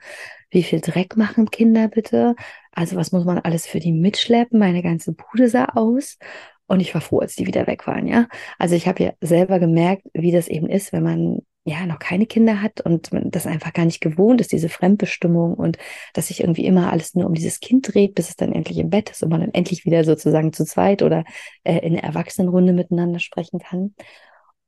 wie 0.50 0.64
viel 0.64 0.80
Dreck 0.80 1.16
machen 1.16 1.50
Kinder 1.50 1.88
bitte? 1.88 2.34
Also 2.72 2.96
was 2.96 3.12
muss 3.12 3.24
man 3.24 3.38
alles 3.38 3.66
für 3.66 3.78
die 3.78 3.92
mitschleppen? 3.92 4.58
Meine 4.58 4.82
ganze 4.82 5.12
Bude 5.12 5.48
sah 5.48 5.66
aus 5.74 6.18
und 6.66 6.80
ich 6.80 6.92
war 6.94 7.00
froh, 7.00 7.20
als 7.20 7.36
die 7.36 7.46
wieder 7.46 7.68
weg 7.68 7.86
waren, 7.86 8.08
ja. 8.08 8.26
Also 8.58 8.74
ich 8.74 8.88
habe 8.88 9.04
ja 9.04 9.12
selber 9.20 9.60
gemerkt, 9.60 10.02
wie 10.12 10.32
das 10.32 10.48
eben 10.48 10.68
ist, 10.68 10.92
wenn 10.92 11.04
man 11.04 11.38
ja 11.66 11.84
noch 11.84 11.98
keine 11.98 12.26
Kinder 12.26 12.62
hat 12.62 12.80
und 12.80 13.10
das 13.12 13.46
einfach 13.46 13.72
gar 13.72 13.84
nicht 13.84 14.00
gewohnt 14.00 14.40
ist, 14.40 14.52
diese 14.52 14.68
Fremdbestimmung 14.68 15.54
und 15.54 15.78
dass 16.14 16.28
sich 16.28 16.40
irgendwie 16.40 16.64
immer 16.64 16.92
alles 16.92 17.14
nur 17.14 17.26
um 17.26 17.34
dieses 17.34 17.58
Kind 17.58 17.92
dreht, 17.92 18.14
bis 18.14 18.28
es 18.28 18.36
dann 18.36 18.52
endlich 18.52 18.78
im 18.78 18.88
Bett 18.88 19.10
ist 19.10 19.22
und 19.24 19.30
man 19.30 19.40
dann 19.40 19.52
endlich 19.52 19.84
wieder 19.84 20.04
sozusagen 20.04 20.52
zu 20.52 20.64
zweit 20.64 21.02
oder 21.02 21.24
äh, 21.64 21.78
in 21.78 21.94
der 21.94 22.04
Erwachsenenrunde 22.04 22.72
miteinander 22.72 23.18
sprechen 23.18 23.58
kann. 23.58 23.94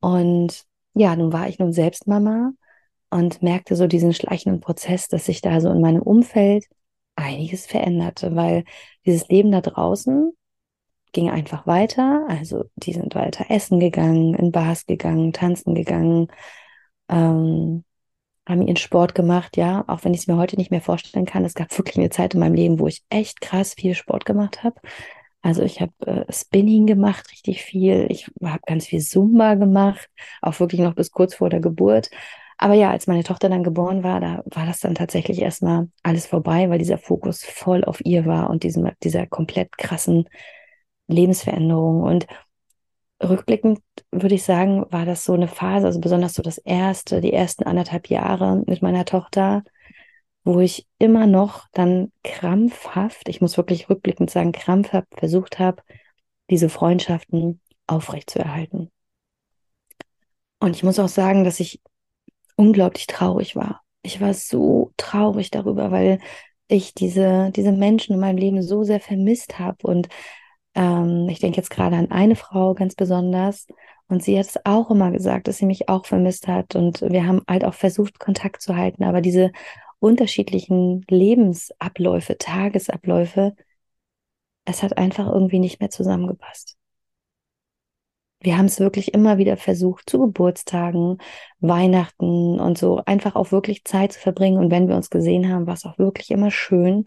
Und 0.01 0.65
ja, 0.95 1.15
nun 1.15 1.33
war 1.33 1.49
ich 1.49 1.61
nun 1.61 1.73
selbst 1.73 2.09
Mama 2.09 2.53
und 3.11 3.43
merkte 3.43 3.77
so 3.77 3.87
diesen 3.87 4.13
schleichenden 4.13 4.61
Prozess, 4.61 5.07
dass 5.07 5.27
sich 5.27 5.41
da 5.41 5.61
so 5.61 5.71
in 5.71 5.81
meinem 5.81 6.03
Umfeld 6.03 6.65
einiges 7.15 7.67
veränderte, 7.67 8.35
weil 8.35 8.65
dieses 9.07 9.29
Leben 9.29 9.53
da 9.53 9.61
draußen 9.61 10.33
ging 11.13 11.31
einfach 11.31 11.65
weiter. 11.67 12.27
Also 12.29 12.65
die 12.75 12.93
sind 12.93 13.15
weiter 13.15 13.47
essen 13.51 13.79
gegangen, 13.79 14.35
in 14.35 14.51
Bars 14.51 14.85
gegangen, 14.85 15.33
tanzen 15.33 15.77
gegangen, 15.77 16.27
ähm, 17.09 17.85
haben 18.49 18.63
ihren 18.63 18.77
Sport 18.77 19.15
gemacht, 19.15 19.57
ja, 19.57 19.85
auch 19.89 20.05
wenn 20.05 20.15
ich 20.15 20.21
es 20.21 20.27
mir 20.27 20.37
heute 20.37 20.57
nicht 20.57 20.71
mehr 20.71 20.81
vorstellen 20.81 21.27
kann. 21.27 21.45
Es 21.45 21.55
gab 21.55 21.71
wirklich 21.79 21.99
eine 21.99 22.11
Zeit 22.11 22.35
in 22.35 22.41
meinem 22.41 22.55
Leben, 22.55 22.79
wo 22.79 22.87
ich 22.87 23.05
echt 23.11 23.41
krass 23.41 23.75
viel 23.75 23.95
Sport 23.95 24.25
gemacht 24.25 24.65
habe. 24.65 24.81
Also 25.43 25.63
ich 25.63 25.81
habe 25.81 25.93
äh, 26.07 26.33
Spinning 26.33 26.87
gemacht, 26.87 27.31
richtig 27.31 27.63
viel. 27.63 28.07
Ich 28.11 28.29
habe 28.43 28.61
ganz 28.67 28.87
viel 28.87 29.01
Zumba 29.01 29.55
gemacht, 29.55 30.09
auch 30.43 30.59
wirklich 30.61 30.81
noch 30.81 30.95
bis 30.95 31.11
kurz 31.13 31.35
vor 31.35 31.49
der 31.51 31.61
Geburt. 31.61 32.11
Aber 32.59 32.75
ja, 32.75 32.91
als 32.91 33.07
meine 33.07 33.23
Tochter 33.23 33.49
dann 33.49 33.63
geboren 33.63 34.03
war, 34.03 34.21
da 34.21 34.43
war 34.47 34.67
das 34.67 34.81
dann 34.81 34.97
tatsächlich 34.97 35.41
erstmal 35.41 35.89
alles 36.03 36.27
vorbei, 36.27 36.69
weil 36.69 36.79
dieser 36.79 36.99
Fokus 36.99 37.45
voll 37.45 37.85
auf 37.85 38.05
ihr 38.05 38.27
war 38.27 38.51
und 38.51 38.65
diesem, 38.65 38.91
dieser 39.05 39.27
komplett 39.29 39.79
krassen 39.79 40.29
Lebensveränderung. 41.07 42.03
Und 42.03 42.27
rückblickend 43.23 43.81
würde 44.13 44.35
ich 44.35 44.45
sagen, 44.45 44.85
war 44.91 45.05
das 45.05 45.25
so 45.25 45.33
eine 45.33 45.49
Phase, 45.49 45.87
also 45.87 46.01
besonders 46.01 46.35
so 46.35 46.43
das 46.43 46.59
erste, 46.59 47.21
die 47.21 47.33
ersten 47.33 47.65
anderthalb 47.65 48.09
Jahre 48.09 48.63
mit 48.67 48.83
meiner 48.83 49.05
Tochter, 49.05 49.65
wo 50.45 50.61
ich 50.61 50.87
immer 50.99 51.27
noch 51.27 51.67
dann 51.73 52.13
krampfhaft, 52.25 53.29
ich 53.29 53.41
muss 53.41 53.57
wirklich 53.57 53.91
rückblickend 53.91 54.31
sagen, 54.31 54.53
krampfhaft 54.53 55.09
versucht 55.19 55.59
habe, 55.59 55.83
diese 56.51 56.69
Freundschaften 56.69 57.61
aufrechtzuerhalten. 57.87 58.91
Und 60.61 60.77
ich 60.77 60.83
muss 60.83 60.99
auch 60.99 61.09
sagen, 61.09 61.45
dass 61.45 61.61
ich 61.61 61.81
unglaublich 62.57 63.07
traurig 63.07 63.57
war. 63.57 63.83
Ich 64.03 64.21
war 64.21 64.35
so 64.35 64.93
traurig 64.97 65.51
darüber, 65.51 65.91
weil 65.91 66.19
ich 66.69 66.95
diese, 66.95 67.51
diese 67.55 67.73
Menschen 67.73 68.15
in 68.15 68.21
meinem 68.21 68.39
Leben 68.39 68.63
so 68.63 68.85
sehr 68.85 69.01
vermisst 69.01 69.59
habe 69.59 69.87
und 69.87 70.09
ähm, 70.79 71.29
ich 71.29 71.41
denke 71.41 71.57
jetzt 71.59 71.71
gerade 71.71 71.97
an 71.97 72.11
eine 72.13 72.37
Frau 72.37 72.75
ganz 72.75 72.95
besonders. 72.95 73.67
Und 74.09 74.23
sie 74.23 74.39
hat 74.39 74.47
es 74.47 74.65
auch 74.65 74.91
immer 74.91 75.11
gesagt, 75.11 75.49
dass 75.49 75.59
sie 75.59 75.67
mich 75.67 75.89
auch 75.89 76.07
vermisst 76.07 76.49
hat. 76.49 76.77
Und 76.77 77.03
wir 77.03 77.27
haben 77.27 77.43
halt 77.49 77.65
auch 77.65 77.75
versucht, 77.75 78.19
Kontakt 78.19 78.63
zu 78.63 78.77
halten. 78.77 79.05
Aber 79.05 79.21
diese 79.21 79.53
unterschiedlichen 79.99 81.05
Lebensabläufe, 81.11 82.39
Tagesabläufe, 82.39 83.55
es 84.65 84.83
hat 84.83 84.97
einfach 84.97 85.27
irgendwie 85.27 85.59
nicht 85.59 85.81
mehr 85.81 85.91
zusammengepasst. 85.91 86.77
Wir 88.41 88.57
haben 88.57 88.67
es 88.67 88.79
wirklich 88.79 89.15
immer 89.15 89.37
wieder 89.39 89.57
versucht, 89.57 90.09
zu 90.09 90.21
Geburtstagen, 90.21 91.19
Weihnachten 91.59 92.61
und 92.61 92.79
so, 92.79 93.03
einfach 93.05 93.35
auch 93.35 93.51
wirklich 93.51 93.85
Zeit 93.85 94.13
zu 94.13 94.21
verbringen. 94.21 94.59
Und 94.59 94.71
wenn 94.71 94.89
wir 94.89 94.95
uns 94.95 95.11
gesehen 95.11 95.53
haben, 95.53 95.67
war 95.67 95.75
es 95.75 95.85
auch 95.85 95.99
wirklich 95.99 96.31
immer 96.31 96.53
schön, 96.53 97.07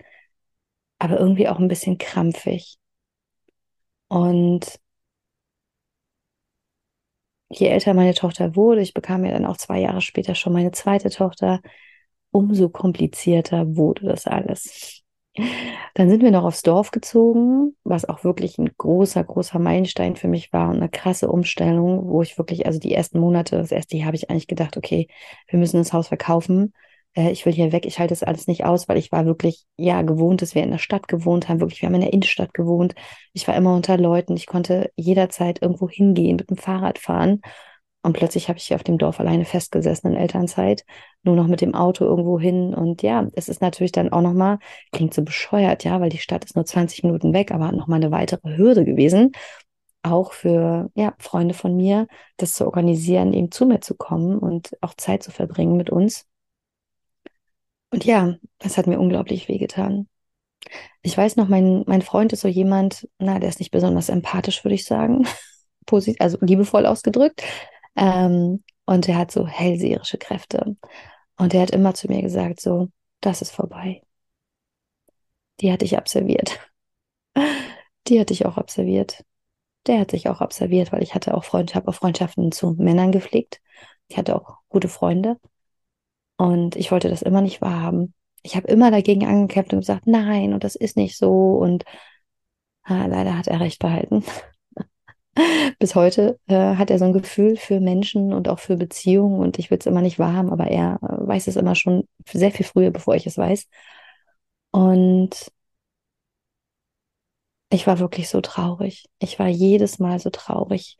aber 0.99 1.19
irgendwie 1.19 1.47
auch 1.47 1.59
ein 1.59 1.69
bisschen 1.69 1.97
krampfig. 1.97 2.80
Und 4.11 4.77
je 7.49 7.67
älter 7.67 7.93
meine 7.93 8.13
Tochter 8.13 8.57
wurde, 8.57 8.81
ich 8.81 8.93
bekam 8.93 9.23
ja 9.23 9.31
dann 9.31 9.45
auch 9.45 9.55
zwei 9.55 9.79
Jahre 9.79 10.01
später 10.01 10.35
schon 10.35 10.51
meine 10.51 10.71
zweite 10.71 11.09
Tochter, 11.09 11.61
umso 12.31 12.67
komplizierter 12.67 13.77
wurde 13.77 14.07
das 14.07 14.27
alles. 14.27 15.01
Dann 15.93 16.09
sind 16.09 16.23
wir 16.23 16.31
noch 16.31 16.43
aufs 16.43 16.61
Dorf 16.61 16.91
gezogen, 16.91 17.77
was 17.85 18.03
auch 18.03 18.25
wirklich 18.25 18.57
ein 18.57 18.69
großer, 18.77 19.23
großer 19.23 19.59
Meilenstein 19.59 20.17
für 20.17 20.27
mich 20.27 20.51
war 20.51 20.69
und 20.69 20.77
eine 20.77 20.89
krasse 20.89 21.29
Umstellung, 21.29 22.09
wo 22.09 22.21
ich 22.21 22.37
wirklich, 22.37 22.65
also 22.65 22.79
die 22.79 22.93
ersten 22.93 23.17
Monate, 23.17 23.55
das 23.57 23.71
erste 23.71 23.95
Jahr 23.95 24.07
habe 24.07 24.17
ich 24.17 24.29
eigentlich 24.29 24.47
gedacht, 24.47 24.75
okay, 24.75 25.07
wir 25.47 25.57
müssen 25.57 25.77
das 25.77 25.93
Haus 25.93 26.09
verkaufen 26.09 26.73
äh, 27.15 27.31
ich 27.31 27.45
will 27.45 27.53
hier 27.53 27.71
weg, 27.71 27.85
ich 27.85 27.99
halte 27.99 28.11
das 28.11 28.23
alles 28.23 28.47
nicht 28.47 28.65
aus, 28.65 28.87
weil 28.89 28.97
ich 28.97 29.11
war 29.11 29.25
wirklich, 29.25 29.65
ja, 29.77 30.01
gewohnt, 30.01 30.41
dass 30.41 30.55
wir 30.55 30.63
in 30.63 30.71
der 30.71 30.77
Stadt 30.77 31.07
gewohnt 31.07 31.49
haben, 31.49 31.59
wirklich, 31.59 31.81
wir 31.81 31.87
haben 31.87 31.95
in 31.95 32.01
der 32.01 32.13
Innenstadt 32.13 32.53
gewohnt. 32.53 32.95
Ich 33.33 33.47
war 33.47 33.55
immer 33.55 33.75
unter 33.75 33.97
Leuten, 33.97 34.35
ich 34.35 34.47
konnte 34.47 34.91
jederzeit 34.95 35.61
irgendwo 35.61 35.89
hingehen, 35.89 36.37
mit 36.37 36.49
dem 36.49 36.57
Fahrrad 36.57 36.99
fahren. 36.99 37.41
Und 38.03 38.13
plötzlich 38.13 38.49
habe 38.49 38.57
ich 38.57 38.65
hier 38.65 38.75
auf 38.75 38.83
dem 38.83 38.97
Dorf 38.97 39.19
alleine 39.19 39.45
festgesessen 39.45 40.11
in 40.11 40.17
Elternzeit, 40.17 40.85
nur 41.21 41.35
noch 41.35 41.45
mit 41.47 41.61
dem 41.61 41.75
Auto 41.75 42.03
irgendwo 42.03 42.39
hin. 42.39 42.73
Und 42.73 43.03
ja, 43.03 43.27
es 43.33 43.47
ist 43.47 43.61
natürlich 43.61 43.91
dann 43.91 44.11
auch 44.11 44.21
nochmal, 44.21 44.57
klingt 44.91 45.13
so 45.13 45.21
bescheuert, 45.23 45.83
ja, 45.83 46.01
weil 46.01 46.09
die 46.09 46.17
Stadt 46.17 46.43
ist 46.43 46.55
nur 46.55 46.65
20 46.65 47.03
Minuten 47.03 47.33
weg, 47.33 47.51
aber 47.51 47.71
nochmal 47.71 47.97
eine 47.97 48.11
weitere 48.11 48.57
Hürde 48.57 48.85
gewesen, 48.85 49.33
auch 50.01 50.33
für 50.33 50.89
ja, 50.95 51.13
Freunde 51.19 51.53
von 51.53 51.75
mir, 51.77 52.07
das 52.37 52.53
zu 52.53 52.65
organisieren, 52.65 53.33
eben 53.33 53.51
zu 53.51 53.67
mir 53.67 53.81
zu 53.81 53.95
kommen 53.95 54.39
und 54.39 54.71
auch 54.81 54.95
Zeit 54.95 55.21
zu 55.21 55.29
verbringen 55.29 55.77
mit 55.77 55.91
uns. 55.91 56.25
Und 57.91 58.05
ja, 58.05 58.35
das 58.59 58.77
hat 58.77 58.87
mir 58.87 58.99
unglaublich 58.99 59.47
wehgetan. 59.47 60.07
Ich 61.01 61.17
weiß 61.17 61.35
noch, 61.35 61.47
mein, 61.47 61.83
mein 61.87 62.01
Freund 62.01 62.33
ist 62.33 62.41
so 62.41 62.47
jemand, 62.47 63.07
na, 63.19 63.39
der 63.39 63.49
ist 63.49 63.59
nicht 63.59 63.71
besonders 63.71 64.09
empathisch, 64.09 64.63
würde 64.63 64.75
ich 64.75 64.85
sagen. 64.85 65.27
Posit 65.85 66.21
also 66.21 66.37
liebevoll 66.41 66.85
ausgedrückt. 66.85 67.43
Ähm, 67.95 68.63
und 68.85 69.07
er 69.09 69.17
hat 69.17 69.31
so 69.31 69.47
hellseherische 69.47 70.17
Kräfte. 70.17 70.77
Und 71.37 71.53
er 71.53 71.61
hat 71.61 71.71
immer 71.71 71.93
zu 71.93 72.07
mir 72.07 72.21
gesagt, 72.21 72.61
so, 72.61 72.89
das 73.19 73.41
ist 73.41 73.51
vorbei. 73.51 74.03
Die 75.59 75.71
hatte 75.71 75.85
ich 75.85 75.97
observiert. 75.97 76.59
Die 78.07 78.19
hatte 78.19 78.33
ich 78.33 78.45
auch 78.45 78.57
observiert. 78.57 79.23
Der 79.87 79.99
hat 79.99 80.11
sich 80.11 80.29
auch 80.29 80.41
observiert, 80.41 80.91
weil 80.91 81.03
ich 81.03 81.15
hatte 81.15 81.33
auch 81.35 81.43
Freund, 81.43 81.75
habe 81.75 81.89
auch 81.89 81.95
Freundschaften 81.95 82.51
zu 82.51 82.71
Männern 82.71 83.11
gepflegt. 83.11 83.61
Ich 84.07 84.17
hatte 84.17 84.35
auch 84.35 84.57
gute 84.69 84.89
Freunde. 84.89 85.37
Und 86.41 86.75
ich 86.75 86.91
wollte 86.91 87.07
das 87.07 87.21
immer 87.21 87.41
nicht 87.41 87.61
wahrhaben. 87.61 88.15
Ich 88.41 88.55
habe 88.55 88.67
immer 88.67 88.89
dagegen 88.89 89.27
angekämpft 89.27 89.73
und 89.73 89.81
gesagt, 89.81 90.07
nein, 90.07 90.53
und 90.53 90.63
das 90.63 90.75
ist 90.75 90.97
nicht 90.97 91.15
so. 91.15 91.59
Und 91.59 91.83
ah, 92.81 93.05
leider 93.05 93.37
hat 93.37 93.47
er 93.47 93.59
recht 93.59 93.77
behalten. 93.77 94.23
Bis 95.79 95.93
heute 95.93 96.39
äh, 96.47 96.77
hat 96.77 96.89
er 96.89 96.97
so 96.97 97.05
ein 97.05 97.13
Gefühl 97.13 97.57
für 97.57 97.79
Menschen 97.79 98.33
und 98.33 98.49
auch 98.49 98.57
für 98.57 98.75
Beziehungen 98.75 99.39
und 99.39 99.59
ich 99.59 99.69
will 99.69 99.77
es 99.77 99.85
immer 99.85 100.01
nicht 100.01 100.17
wahrhaben, 100.17 100.49
aber 100.51 100.65
er 100.65 100.95
äh, 101.03 101.27
weiß 101.27 101.45
es 101.45 101.57
immer 101.57 101.75
schon 101.75 102.07
sehr 102.27 102.51
viel 102.51 102.65
früher, 102.65 102.89
bevor 102.89 103.13
ich 103.13 103.27
es 103.27 103.37
weiß. 103.37 103.67
Und 104.71 105.51
ich 107.69 107.85
war 107.85 107.99
wirklich 107.99 108.29
so 108.29 108.41
traurig. 108.41 109.05
Ich 109.19 109.37
war 109.37 109.47
jedes 109.47 109.99
Mal 109.99 110.17
so 110.17 110.31
traurig, 110.31 110.97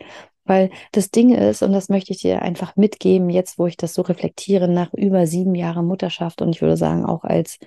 weil 0.52 0.70
das 0.92 1.12
Ding 1.12 1.34
ist, 1.34 1.62
und 1.64 1.72
das 1.72 1.88
möchte 1.88 2.12
ich 2.12 2.20
dir 2.20 2.42
einfach 2.42 2.76
mitgeben, 2.76 3.30
jetzt 3.30 3.58
wo 3.58 3.68
ich 3.68 3.78
das 3.78 3.94
so 3.94 4.02
reflektiere, 4.02 4.68
nach 4.68 4.94
über 4.94 5.26
sieben 5.26 5.56
Jahren 5.56 5.86
Mutterschaft 5.86 6.42
und 6.42 6.50
ich 6.50 6.62
würde 6.62 6.76
sagen 6.76 7.06
auch 7.06 7.24
als, 7.24 7.58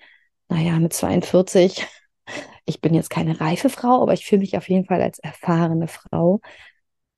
naja, 0.50 0.78
mit 0.78 0.92
42, 0.92 1.86
ich 2.66 2.82
bin 2.82 2.92
jetzt 2.92 3.08
keine 3.08 3.40
reife 3.40 3.70
Frau, 3.70 4.02
aber 4.02 4.12
ich 4.12 4.26
fühle 4.26 4.42
mich 4.42 4.58
auf 4.58 4.68
jeden 4.68 4.84
Fall 4.84 5.00
als 5.00 5.18
erfahrene 5.18 5.88
Frau. 5.88 6.40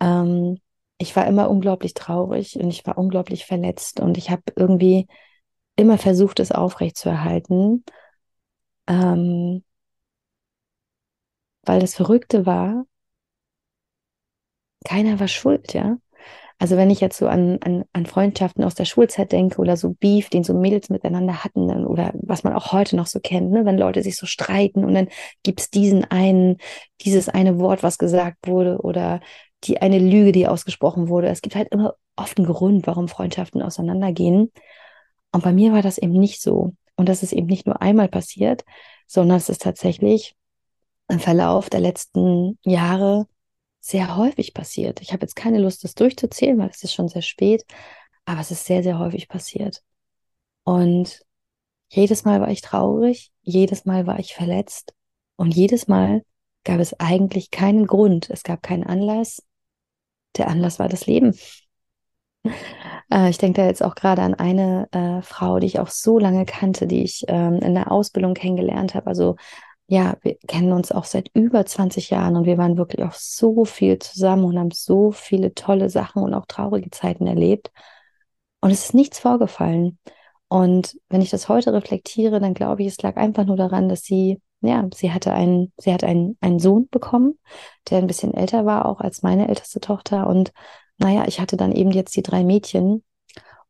Ähm, 0.00 0.58
ich 0.98 1.16
war 1.16 1.26
immer 1.26 1.50
unglaublich 1.50 1.94
traurig 1.94 2.54
und 2.60 2.68
ich 2.70 2.86
war 2.86 2.96
unglaublich 2.96 3.44
verletzt 3.44 3.98
und 3.98 4.16
ich 4.18 4.30
habe 4.30 4.42
irgendwie 4.54 5.08
immer 5.74 5.98
versucht, 5.98 6.38
es 6.38 6.52
aufrechtzuerhalten. 6.52 7.84
Ähm, 8.86 9.64
weil 11.64 11.80
das 11.80 11.96
Verrückte 11.96 12.46
war, 12.46 12.86
keiner 14.86 15.20
war 15.20 15.28
schuld, 15.28 15.74
ja. 15.74 15.98
Also 16.58 16.78
wenn 16.78 16.88
ich 16.88 17.00
jetzt 17.00 17.18
so 17.18 17.26
an, 17.28 17.58
an, 17.62 17.84
an 17.92 18.06
Freundschaften 18.06 18.64
aus 18.64 18.74
der 18.74 18.86
Schulzeit 18.86 19.30
denke 19.30 19.60
oder 19.60 19.76
so 19.76 19.90
Beef, 19.90 20.30
den 20.30 20.42
so 20.42 20.54
Mädels 20.54 20.88
miteinander 20.88 21.44
hatten 21.44 21.68
dann, 21.68 21.86
oder 21.86 22.12
was 22.14 22.44
man 22.44 22.54
auch 22.54 22.72
heute 22.72 22.96
noch 22.96 23.06
so 23.06 23.20
kennt, 23.20 23.50
ne? 23.50 23.66
wenn 23.66 23.76
Leute 23.76 24.02
sich 24.02 24.16
so 24.16 24.24
streiten 24.24 24.84
und 24.84 24.94
dann 24.94 25.08
gibt's 25.42 25.68
diesen 25.68 26.04
einen, 26.04 26.56
dieses 27.02 27.28
eine 27.28 27.58
Wort, 27.58 27.82
was 27.82 27.98
gesagt 27.98 28.46
wurde 28.46 28.78
oder 28.78 29.20
die 29.64 29.82
eine 29.82 29.98
Lüge, 29.98 30.32
die 30.32 30.46
ausgesprochen 30.46 31.08
wurde. 31.08 31.28
Es 31.28 31.42
gibt 31.42 31.56
halt 31.56 31.68
immer 31.72 31.94
oft 32.16 32.38
einen 32.38 32.46
Grund, 32.46 32.86
warum 32.86 33.08
Freundschaften 33.08 33.60
auseinandergehen. 33.60 34.50
Und 35.32 35.44
bei 35.44 35.52
mir 35.52 35.72
war 35.72 35.82
das 35.82 35.98
eben 35.98 36.14
nicht 36.14 36.40
so. 36.40 36.72
und 36.96 37.08
das 37.10 37.22
ist 37.22 37.34
eben 37.34 37.48
nicht 37.48 37.66
nur 37.66 37.82
einmal 37.82 38.08
passiert, 38.08 38.64
sondern 39.06 39.36
es 39.36 39.50
ist 39.50 39.60
tatsächlich 39.62 40.34
im 41.08 41.20
Verlauf 41.20 41.68
der 41.68 41.80
letzten 41.80 42.58
Jahre 42.64 43.26
sehr 43.86 44.16
häufig 44.16 44.52
passiert. 44.52 45.00
Ich 45.00 45.12
habe 45.12 45.22
jetzt 45.22 45.36
keine 45.36 45.58
Lust, 45.58 45.84
das 45.84 45.94
durchzuzählen, 45.94 46.58
weil 46.58 46.70
es 46.70 46.82
ist 46.82 46.92
schon 46.92 47.08
sehr 47.08 47.22
spät, 47.22 47.64
aber 48.24 48.40
es 48.40 48.50
ist 48.50 48.64
sehr, 48.64 48.82
sehr 48.82 48.98
häufig 48.98 49.28
passiert. 49.28 49.82
Und 50.64 51.22
jedes 51.88 52.24
Mal 52.24 52.40
war 52.40 52.50
ich 52.50 52.62
traurig, 52.62 53.30
jedes 53.42 53.84
Mal 53.84 54.06
war 54.06 54.18
ich 54.18 54.34
verletzt 54.34 54.92
und 55.36 55.54
jedes 55.54 55.86
Mal 55.86 56.22
gab 56.64 56.80
es 56.80 56.98
eigentlich 56.98 57.52
keinen 57.52 57.86
Grund, 57.86 58.28
es 58.28 58.42
gab 58.42 58.60
keinen 58.62 58.82
Anlass. 58.82 59.40
Der 60.36 60.48
Anlass 60.48 60.78
war 60.78 60.88
das 60.88 61.06
Leben. 61.06 61.34
Äh, 63.08 63.30
ich 63.30 63.38
denke 63.38 63.60
da 63.60 63.68
jetzt 63.68 63.84
auch 63.84 63.94
gerade 63.94 64.22
an 64.22 64.34
eine 64.34 64.88
äh, 64.90 65.22
Frau, 65.22 65.60
die 65.60 65.68
ich 65.68 65.78
auch 65.78 65.90
so 65.90 66.18
lange 66.18 66.44
kannte, 66.44 66.88
die 66.88 67.04
ich 67.04 67.24
ähm, 67.28 67.54
in 67.60 67.74
der 67.74 67.92
Ausbildung 67.92 68.34
kennengelernt 68.34 68.96
habe. 68.96 69.06
Also 69.06 69.36
ja, 69.88 70.16
wir 70.22 70.36
kennen 70.48 70.72
uns 70.72 70.90
auch 70.90 71.04
seit 71.04 71.30
über 71.34 71.64
20 71.64 72.10
Jahren 72.10 72.36
und 72.36 72.44
wir 72.44 72.58
waren 72.58 72.76
wirklich 72.76 73.04
auch 73.04 73.12
so 73.12 73.64
viel 73.64 73.98
zusammen 73.98 74.44
und 74.44 74.58
haben 74.58 74.72
so 74.72 75.12
viele 75.12 75.54
tolle 75.54 75.90
Sachen 75.90 76.22
und 76.22 76.34
auch 76.34 76.46
traurige 76.46 76.90
Zeiten 76.90 77.26
erlebt. 77.26 77.70
Und 78.60 78.72
es 78.72 78.86
ist 78.86 78.94
nichts 78.94 79.20
vorgefallen. 79.20 79.98
Und 80.48 80.98
wenn 81.08 81.22
ich 81.22 81.30
das 81.30 81.48
heute 81.48 81.72
reflektiere, 81.72 82.40
dann 82.40 82.54
glaube 82.54 82.82
ich, 82.82 82.88
es 82.88 83.02
lag 83.02 83.16
einfach 83.16 83.44
nur 83.44 83.56
daran, 83.56 83.88
dass 83.88 84.02
sie, 84.02 84.40
ja, 84.60 84.88
sie 84.94 85.12
hatte 85.12 85.32
einen, 85.32 85.72
sie 85.78 85.92
hat 85.92 86.02
einen, 86.02 86.36
einen 86.40 86.58
Sohn 86.58 86.88
bekommen, 86.90 87.38
der 87.90 87.98
ein 87.98 88.06
bisschen 88.08 88.34
älter 88.34 88.66
war, 88.66 88.86
auch 88.86 89.00
als 89.00 89.22
meine 89.22 89.48
älteste 89.48 89.80
Tochter. 89.80 90.26
Und 90.26 90.52
naja, 90.98 91.24
ich 91.28 91.40
hatte 91.40 91.56
dann 91.56 91.72
eben 91.72 91.92
jetzt 91.92 92.16
die 92.16 92.22
drei 92.22 92.42
Mädchen. 92.42 93.04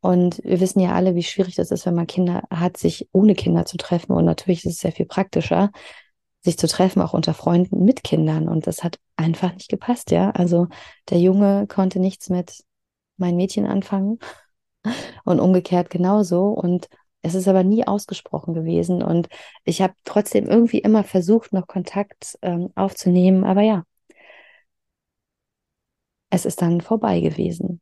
Und 0.00 0.40
wir 0.44 0.60
wissen 0.60 0.80
ja 0.80 0.92
alle, 0.92 1.14
wie 1.14 1.22
schwierig 1.22 1.56
das 1.56 1.70
ist, 1.70 1.84
wenn 1.84 1.94
man 1.94 2.06
Kinder 2.06 2.42
hat, 2.50 2.76
sich 2.76 3.08
ohne 3.12 3.34
Kinder 3.34 3.66
zu 3.66 3.76
treffen. 3.76 4.12
Und 4.12 4.24
natürlich 4.24 4.64
ist 4.64 4.74
es 4.74 4.78
sehr 4.78 4.92
viel 4.92 5.06
praktischer, 5.06 5.72
sich 6.42 6.58
zu 6.58 6.68
treffen, 6.68 7.02
auch 7.02 7.12
unter 7.12 7.34
Freunden 7.34 7.84
mit 7.84 8.04
Kindern. 8.04 8.48
Und 8.48 8.66
das 8.66 8.84
hat 8.84 8.98
einfach 9.16 9.52
nicht 9.54 9.68
gepasst, 9.68 10.10
ja. 10.10 10.30
Also 10.30 10.68
der 11.10 11.18
Junge 11.18 11.66
konnte 11.66 11.98
nichts 11.98 12.30
mit 12.30 12.64
meinen 13.16 13.36
Mädchen 13.36 13.66
anfangen 13.66 14.18
und 15.24 15.40
umgekehrt 15.40 15.90
genauso. 15.90 16.48
Und 16.48 16.88
es 17.22 17.34
ist 17.34 17.48
aber 17.48 17.64
nie 17.64 17.86
ausgesprochen 17.86 18.54
gewesen. 18.54 19.02
Und 19.02 19.28
ich 19.64 19.82
habe 19.82 19.94
trotzdem 20.04 20.46
irgendwie 20.46 20.78
immer 20.78 21.04
versucht, 21.04 21.52
noch 21.52 21.66
Kontakt 21.66 22.38
ähm, 22.42 22.70
aufzunehmen. 22.76 23.44
Aber 23.44 23.62
ja, 23.62 23.84
es 26.30 26.44
ist 26.44 26.62
dann 26.62 26.80
vorbei 26.80 27.20
gewesen. 27.20 27.80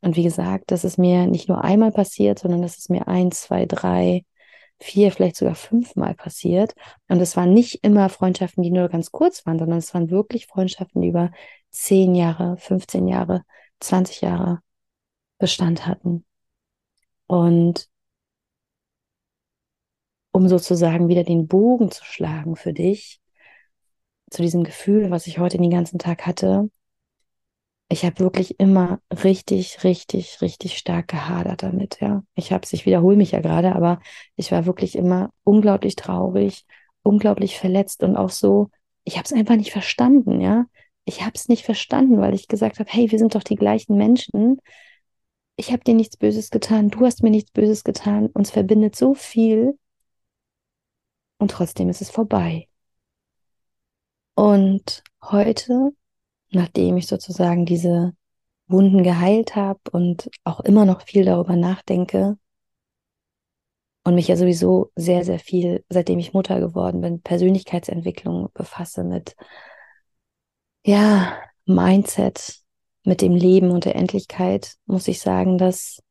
Und 0.00 0.16
wie 0.16 0.22
gesagt, 0.22 0.70
das 0.70 0.84
ist 0.84 0.98
mir 0.98 1.26
nicht 1.26 1.48
nur 1.48 1.64
einmal 1.64 1.90
passiert, 1.90 2.38
sondern 2.38 2.60
das 2.60 2.76
ist 2.76 2.90
mir 2.90 3.08
ein, 3.08 3.32
zwei, 3.32 3.64
drei, 3.64 4.24
vier, 4.80 5.12
vielleicht 5.12 5.36
sogar 5.36 5.54
fünfmal 5.54 6.14
passiert. 6.14 6.74
Und 7.08 7.20
es 7.20 7.36
waren 7.36 7.54
nicht 7.54 7.84
immer 7.84 8.08
Freundschaften, 8.08 8.62
die 8.62 8.70
nur 8.70 8.88
ganz 8.88 9.10
kurz 9.10 9.46
waren, 9.46 9.58
sondern 9.58 9.78
es 9.78 9.94
waren 9.94 10.10
wirklich 10.10 10.46
Freundschaften, 10.46 11.02
die 11.02 11.08
über 11.08 11.30
zehn 11.70 12.14
Jahre, 12.14 12.56
15 12.58 13.08
Jahre, 13.08 13.44
20 13.80 14.20
Jahre 14.22 14.60
Bestand 15.38 15.86
hatten. 15.86 16.24
Und 17.26 17.88
um 20.32 20.48
sozusagen 20.48 21.08
wieder 21.08 21.24
den 21.24 21.46
Bogen 21.46 21.90
zu 21.90 22.04
schlagen 22.04 22.56
für 22.56 22.72
dich, 22.72 23.20
zu 24.30 24.42
diesem 24.42 24.64
Gefühl, 24.64 25.10
was 25.10 25.26
ich 25.26 25.38
heute 25.38 25.58
den 25.58 25.70
ganzen 25.70 25.98
Tag 25.98 26.26
hatte, 26.26 26.70
ich 27.88 28.04
habe 28.04 28.18
wirklich 28.20 28.58
immer 28.58 29.00
richtig, 29.10 29.84
richtig, 29.84 30.40
richtig 30.40 30.78
stark 30.78 31.08
gehadert 31.08 31.62
damit, 31.62 32.00
ja. 32.00 32.22
Ich 32.34 32.52
habe 32.52 32.66
ich 32.70 32.86
wiederhole 32.86 33.16
mich 33.16 33.32
ja 33.32 33.40
gerade, 33.40 33.74
aber 33.74 34.00
ich 34.36 34.50
war 34.52 34.66
wirklich 34.66 34.96
immer 34.96 35.30
unglaublich 35.44 35.94
traurig, 35.96 36.64
unglaublich 37.02 37.58
verletzt 37.58 38.02
und 38.02 38.16
auch 38.16 38.30
so, 38.30 38.70
ich 39.04 39.16
habe 39.16 39.24
es 39.26 39.32
einfach 39.32 39.56
nicht 39.56 39.72
verstanden, 39.72 40.40
ja. 40.40 40.66
Ich 41.04 41.20
habe 41.20 41.32
es 41.34 41.48
nicht 41.48 41.64
verstanden, 41.64 42.20
weil 42.20 42.34
ich 42.34 42.48
gesagt 42.48 42.78
habe, 42.78 42.90
hey, 42.90 43.10
wir 43.10 43.18
sind 43.18 43.34
doch 43.34 43.42
die 43.42 43.56
gleichen 43.56 43.96
Menschen. 43.96 44.60
Ich 45.56 45.70
habe 45.70 45.84
dir 45.84 45.94
nichts 45.94 46.16
Böses 46.16 46.50
getan, 46.50 46.88
du 46.90 47.04
hast 47.04 47.22
mir 47.22 47.30
nichts 47.30 47.50
Böses 47.52 47.84
getan. 47.84 48.28
Uns 48.28 48.50
verbindet 48.50 48.96
so 48.96 49.14
viel 49.14 49.78
und 51.38 51.50
trotzdem 51.50 51.90
ist 51.90 52.00
es 52.00 52.10
vorbei. 52.10 52.68
Und 54.34 55.02
heute 55.22 55.92
nachdem 56.54 56.96
ich 56.96 57.06
sozusagen 57.06 57.66
diese 57.66 58.14
Wunden 58.66 59.02
geheilt 59.02 59.56
habe 59.56 59.80
und 59.92 60.30
auch 60.44 60.60
immer 60.60 60.84
noch 60.84 61.02
viel 61.02 61.24
darüber 61.24 61.56
nachdenke 61.56 62.38
und 64.04 64.14
mich 64.14 64.28
ja 64.28 64.36
sowieso 64.36 64.90
sehr, 64.96 65.24
sehr 65.24 65.38
viel, 65.38 65.84
seitdem 65.88 66.18
ich 66.18 66.34
Mutter 66.34 66.60
geworden 66.60 67.00
bin, 67.00 67.22
Persönlichkeitsentwicklung 67.22 68.50
befasse 68.54 69.04
mit, 69.04 69.34
ja, 70.84 71.38
Mindset, 71.66 72.60
mit 73.04 73.20
dem 73.20 73.34
Leben 73.34 73.70
und 73.70 73.84
der 73.84 73.96
Endlichkeit, 73.96 74.76
muss 74.86 75.08
ich 75.08 75.20
sagen, 75.20 75.58
dass 75.58 76.02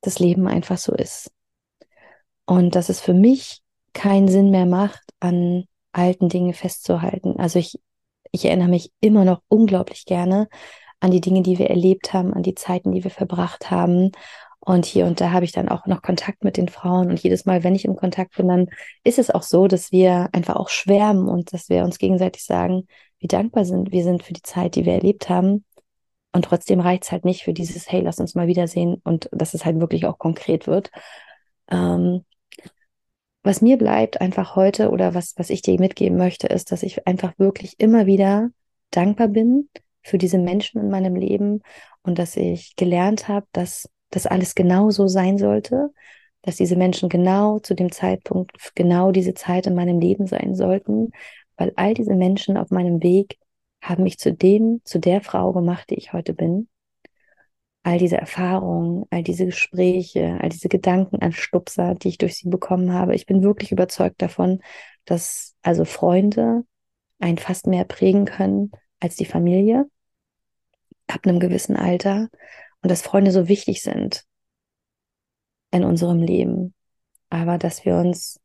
das 0.00 0.18
Leben 0.18 0.46
einfach 0.46 0.78
so 0.78 0.94
ist. 0.94 1.30
Und 2.46 2.74
dass 2.74 2.88
es 2.88 3.00
für 3.00 3.14
mich 3.14 3.62
keinen 3.92 4.28
Sinn 4.28 4.50
mehr 4.50 4.66
macht, 4.66 5.02
an 5.20 5.64
alten 5.92 6.28
Dinge 6.28 6.54
festzuhalten. 6.54 7.36
Also 7.38 7.58
ich 7.58 7.80
ich 8.32 8.44
erinnere 8.44 8.68
mich 8.68 8.92
immer 9.00 9.24
noch 9.24 9.42
unglaublich 9.48 10.04
gerne 10.04 10.48
an 11.00 11.10
die 11.10 11.20
Dinge, 11.20 11.42
die 11.42 11.58
wir 11.58 11.70
erlebt 11.70 12.12
haben, 12.12 12.34
an 12.34 12.42
die 12.42 12.54
Zeiten, 12.54 12.92
die 12.92 13.04
wir 13.04 13.10
verbracht 13.10 13.70
haben. 13.70 14.12
Und 14.60 14.84
hier 14.84 15.06
und 15.06 15.20
da 15.20 15.32
habe 15.32 15.46
ich 15.46 15.52
dann 15.52 15.70
auch 15.70 15.86
noch 15.86 16.02
Kontakt 16.02 16.44
mit 16.44 16.58
den 16.58 16.68
Frauen. 16.68 17.08
Und 17.10 17.22
jedes 17.22 17.46
Mal, 17.46 17.64
wenn 17.64 17.74
ich 17.74 17.86
im 17.86 17.96
Kontakt 17.96 18.36
bin, 18.36 18.48
dann 18.48 18.68
ist 19.04 19.18
es 19.18 19.30
auch 19.30 19.42
so, 19.42 19.66
dass 19.66 19.90
wir 19.90 20.28
einfach 20.32 20.56
auch 20.56 20.68
schwärmen 20.68 21.28
und 21.28 21.54
dass 21.54 21.70
wir 21.70 21.82
uns 21.82 21.98
gegenseitig 21.98 22.44
sagen, 22.44 22.86
wie 23.18 23.26
dankbar 23.26 23.64
sind 23.64 23.92
wir 23.92 24.04
sind 24.04 24.22
für 24.22 24.34
die 24.34 24.42
Zeit, 24.42 24.74
die 24.76 24.84
wir 24.84 24.92
erlebt 24.92 25.30
haben. 25.30 25.64
Und 26.32 26.44
trotzdem 26.44 26.80
reicht 26.80 27.04
es 27.04 27.12
halt 27.12 27.24
nicht 27.24 27.42
für 27.42 27.54
dieses, 27.54 27.90
hey, 27.90 28.02
lass 28.02 28.18
uns 28.18 28.34
mal 28.34 28.46
wiedersehen 28.46 29.00
und 29.02 29.28
dass 29.32 29.54
es 29.54 29.64
halt 29.64 29.80
wirklich 29.80 30.06
auch 30.06 30.18
konkret 30.18 30.66
wird. 30.66 30.90
Ähm, 31.70 32.24
was 33.42 33.62
mir 33.62 33.78
bleibt 33.78 34.20
einfach 34.20 34.56
heute 34.56 34.90
oder 34.90 35.14
was, 35.14 35.34
was 35.36 35.50
ich 35.50 35.62
dir 35.62 35.78
mitgeben 35.80 36.18
möchte, 36.18 36.46
ist, 36.46 36.72
dass 36.72 36.82
ich 36.82 37.06
einfach 37.06 37.38
wirklich 37.38 37.78
immer 37.78 38.06
wieder 38.06 38.50
dankbar 38.90 39.28
bin 39.28 39.68
für 40.02 40.18
diese 40.18 40.38
Menschen 40.38 40.80
in 40.80 40.90
meinem 40.90 41.14
Leben 41.14 41.62
und 42.02 42.18
dass 42.18 42.36
ich 42.36 42.76
gelernt 42.76 43.28
habe, 43.28 43.46
dass 43.52 43.88
das 44.10 44.26
alles 44.26 44.54
genau 44.54 44.90
so 44.90 45.06
sein 45.06 45.38
sollte, 45.38 45.90
dass 46.42 46.56
diese 46.56 46.76
Menschen 46.76 47.08
genau 47.08 47.58
zu 47.58 47.74
dem 47.74 47.92
Zeitpunkt, 47.92 48.52
genau 48.74 49.12
diese 49.12 49.34
Zeit 49.34 49.66
in 49.66 49.74
meinem 49.74 50.00
Leben 50.00 50.26
sein 50.26 50.54
sollten, 50.54 51.12
weil 51.56 51.72
all 51.76 51.94
diese 51.94 52.14
Menschen 52.14 52.56
auf 52.56 52.70
meinem 52.70 53.02
Weg 53.02 53.38
haben 53.82 54.02
mich 54.02 54.18
zu 54.18 54.32
dem, 54.32 54.80
zu 54.84 54.98
der 54.98 55.20
Frau 55.20 55.52
gemacht, 55.52 55.90
die 55.90 55.94
ich 55.96 56.12
heute 56.12 56.34
bin 56.34 56.68
all 57.82 57.98
diese 57.98 58.16
Erfahrungen, 58.18 59.04
all 59.10 59.22
diese 59.22 59.46
Gespräche, 59.46 60.38
all 60.40 60.50
diese 60.50 60.68
Gedankenanstupser, 60.68 61.94
die 61.94 62.08
ich 62.08 62.18
durch 62.18 62.36
sie 62.36 62.48
bekommen 62.48 62.92
habe. 62.92 63.14
Ich 63.14 63.26
bin 63.26 63.42
wirklich 63.42 63.72
überzeugt 63.72 64.20
davon, 64.20 64.60
dass 65.06 65.56
also 65.62 65.84
Freunde 65.84 66.64
einen 67.18 67.38
fast 67.38 67.66
mehr 67.66 67.84
prägen 67.84 68.26
können 68.26 68.70
als 69.00 69.16
die 69.16 69.24
Familie 69.24 69.86
ab 71.06 71.26
einem 71.26 71.40
gewissen 71.40 71.76
Alter 71.76 72.28
und 72.82 72.90
dass 72.90 73.02
Freunde 73.02 73.32
so 73.32 73.48
wichtig 73.48 73.82
sind 73.82 74.24
in 75.70 75.84
unserem 75.84 76.20
Leben, 76.20 76.74
aber 77.30 77.58
dass 77.58 77.84
wir 77.84 77.96
uns 77.96 78.40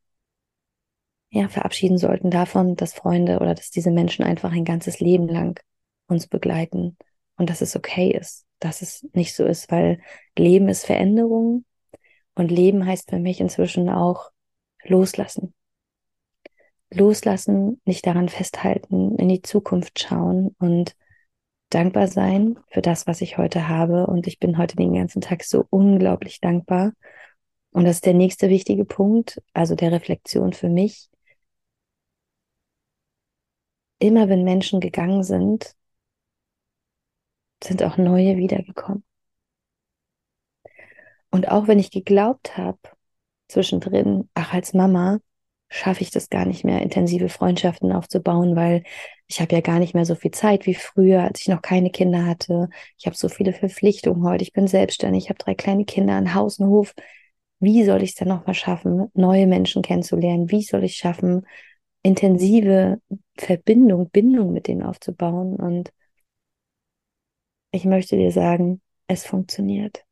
ja 1.30 1.48
verabschieden 1.48 1.98
sollten 1.98 2.30
davon, 2.30 2.76
dass 2.76 2.94
Freunde 2.94 3.38
oder 3.40 3.54
dass 3.54 3.70
diese 3.70 3.90
Menschen 3.90 4.24
einfach 4.24 4.52
ein 4.52 4.64
ganzes 4.64 5.00
Leben 5.00 5.28
lang 5.28 5.60
uns 6.08 6.26
begleiten 6.26 6.96
und 7.36 7.50
dass 7.50 7.60
es 7.60 7.76
okay 7.76 8.10
ist 8.10 8.45
dass 8.58 8.82
es 8.82 9.06
nicht 9.12 9.34
so 9.34 9.44
ist, 9.44 9.70
weil 9.70 10.00
Leben 10.36 10.68
ist 10.68 10.86
Veränderung 10.86 11.64
und 12.34 12.50
Leben 12.50 12.86
heißt 12.86 13.10
für 13.10 13.18
mich 13.18 13.40
inzwischen 13.40 13.88
auch 13.88 14.30
loslassen. 14.84 15.54
Loslassen, 16.90 17.80
nicht 17.84 18.06
daran 18.06 18.28
festhalten, 18.28 19.16
in 19.16 19.28
die 19.28 19.42
Zukunft 19.42 19.98
schauen 19.98 20.54
und 20.58 20.94
dankbar 21.70 22.06
sein 22.06 22.58
für 22.70 22.80
das, 22.80 23.06
was 23.06 23.20
ich 23.20 23.38
heute 23.38 23.68
habe. 23.68 24.06
Und 24.06 24.26
ich 24.26 24.38
bin 24.38 24.56
heute 24.58 24.76
den 24.76 24.94
ganzen 24.94 25.20
Tag 25.20 25.42
so 25.44 25.64
unglaublich 25.70 26.40
dankbar. 26.40 26.92
Und 27.72 27.84
das 27.84 27.96
ist 27.96 28.06
der 28.06 28.14
nächste 28.14 28.48
wichtige 28.48 28.84
Punkt, 28.84 29.42
also 29.52 29.74
der 29.74 29.92
Reflexion 29.92 30.52
für 30.52 30.68
mich. 30.68 31.10
Immer 33.98 34.28
wenn 34.28 34.44
Menschen 34.44 34.80
gegangen 34.80 35.22
sind, 35.22 35.74
sind 37.66 37.82
auch 37.82 37.96
neue 37.96 38.36
wiedergekommen. 38.36 39.04
Und 41.30 41.48
auch 41.50 41.68
wenn 41.68 41.78
ich 41.78 41.90
geglaubt 41.90 42.56
habe, 42.56 42.78
zwischendrin, 43.48 44.28
ach, 44.34 44.54
als 44.54 44.72
Mama 44.72 45.18
schaffe 45.68 46.02
ich 46.02 46.10
das 46.10 46.30
gar 46.30 46.46
nicht 46.46 46.64
mehr, 46.64 46.80
intensive 46.82 47.28
Freundschaften 47.28 47.92
aufzubauen, 47.92 48.54
weil 48.56 48.84
ich 49.26 49.40
habe 49.40 49.54
ja 49.54 49.60
gar 49.60 49.78
nicht 49.80 49.94
mehr 49.94 50.04
so 50.04 50.14
viel 50.14 50.30
Zeit 50.30 50.66
wie 50.66 50.74
früher, 50.74 51.22
als 51.22 51.40
ich 51.40 51.48
noch 51.48 51.62
keine 51.62 51.90
Kinder 51.90 52.24
hatte. 52.24 52.68
Ich 52.98 53.06
habe 53.06 53.16
so 53.16 53.28
viele 53.28 53.52
Verpflichtungen 53.52 54.22
heute. 54.24 54.44
Ich 54.44 54.52
bin 54.52 54.68
selbstständig, 54.68 55.24
ich 55.24 55.28
habe 55.30 55.38
drei 55.38 55.54
kleine 55.54 55.84
Kinder, 55.84 56.14
ein 56.14 56.34
Haus, 56.34 56.60
einen 56.60 56.70
Hof. 56.70 56.94
Wie 57.58 57.84
soll 57.84 58.02
ich 58.02 58.10
es 58.10 58.16
denn 58.16 58.28
nochmal 58.28 58.54
schaffen, 58.54 59.10
neue 59.14 59.46
Menschen 59.46 59.82
kennenzulernen? 59.82 60.50
Wie 60.50 60.62
soll 60.62 60.84
ich 60.84 60.96
schaffen, 60.96 61.46
intensive 62.02 63.00
Verbindung, 63.36 64.10
Bindung 64.10 64.52
mit 64.52 64.68
denen 64.68 64.82
aufzubauen? 64.84 65.56
Und 65.56 65.92
ich 67.76 67.84
möchte 67.84 68.16
dir 68.16 68.32
sagen, 68.32 68.80
es 69.06 69.24
funktioniert. 69.26 70.04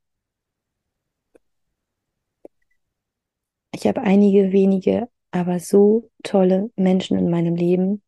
Ich 3.73 3.87
habe 3.87 4.03
einige 4.03 4.53
wenige, 4.53 5.09
aber 5.31 5.59
so 5.59 6.11
tolle 6.23 6.71
Menschen 6.77 7.19
in 7.19 7.31
meinem 7.31 7.57
Leben. 7.57 8.03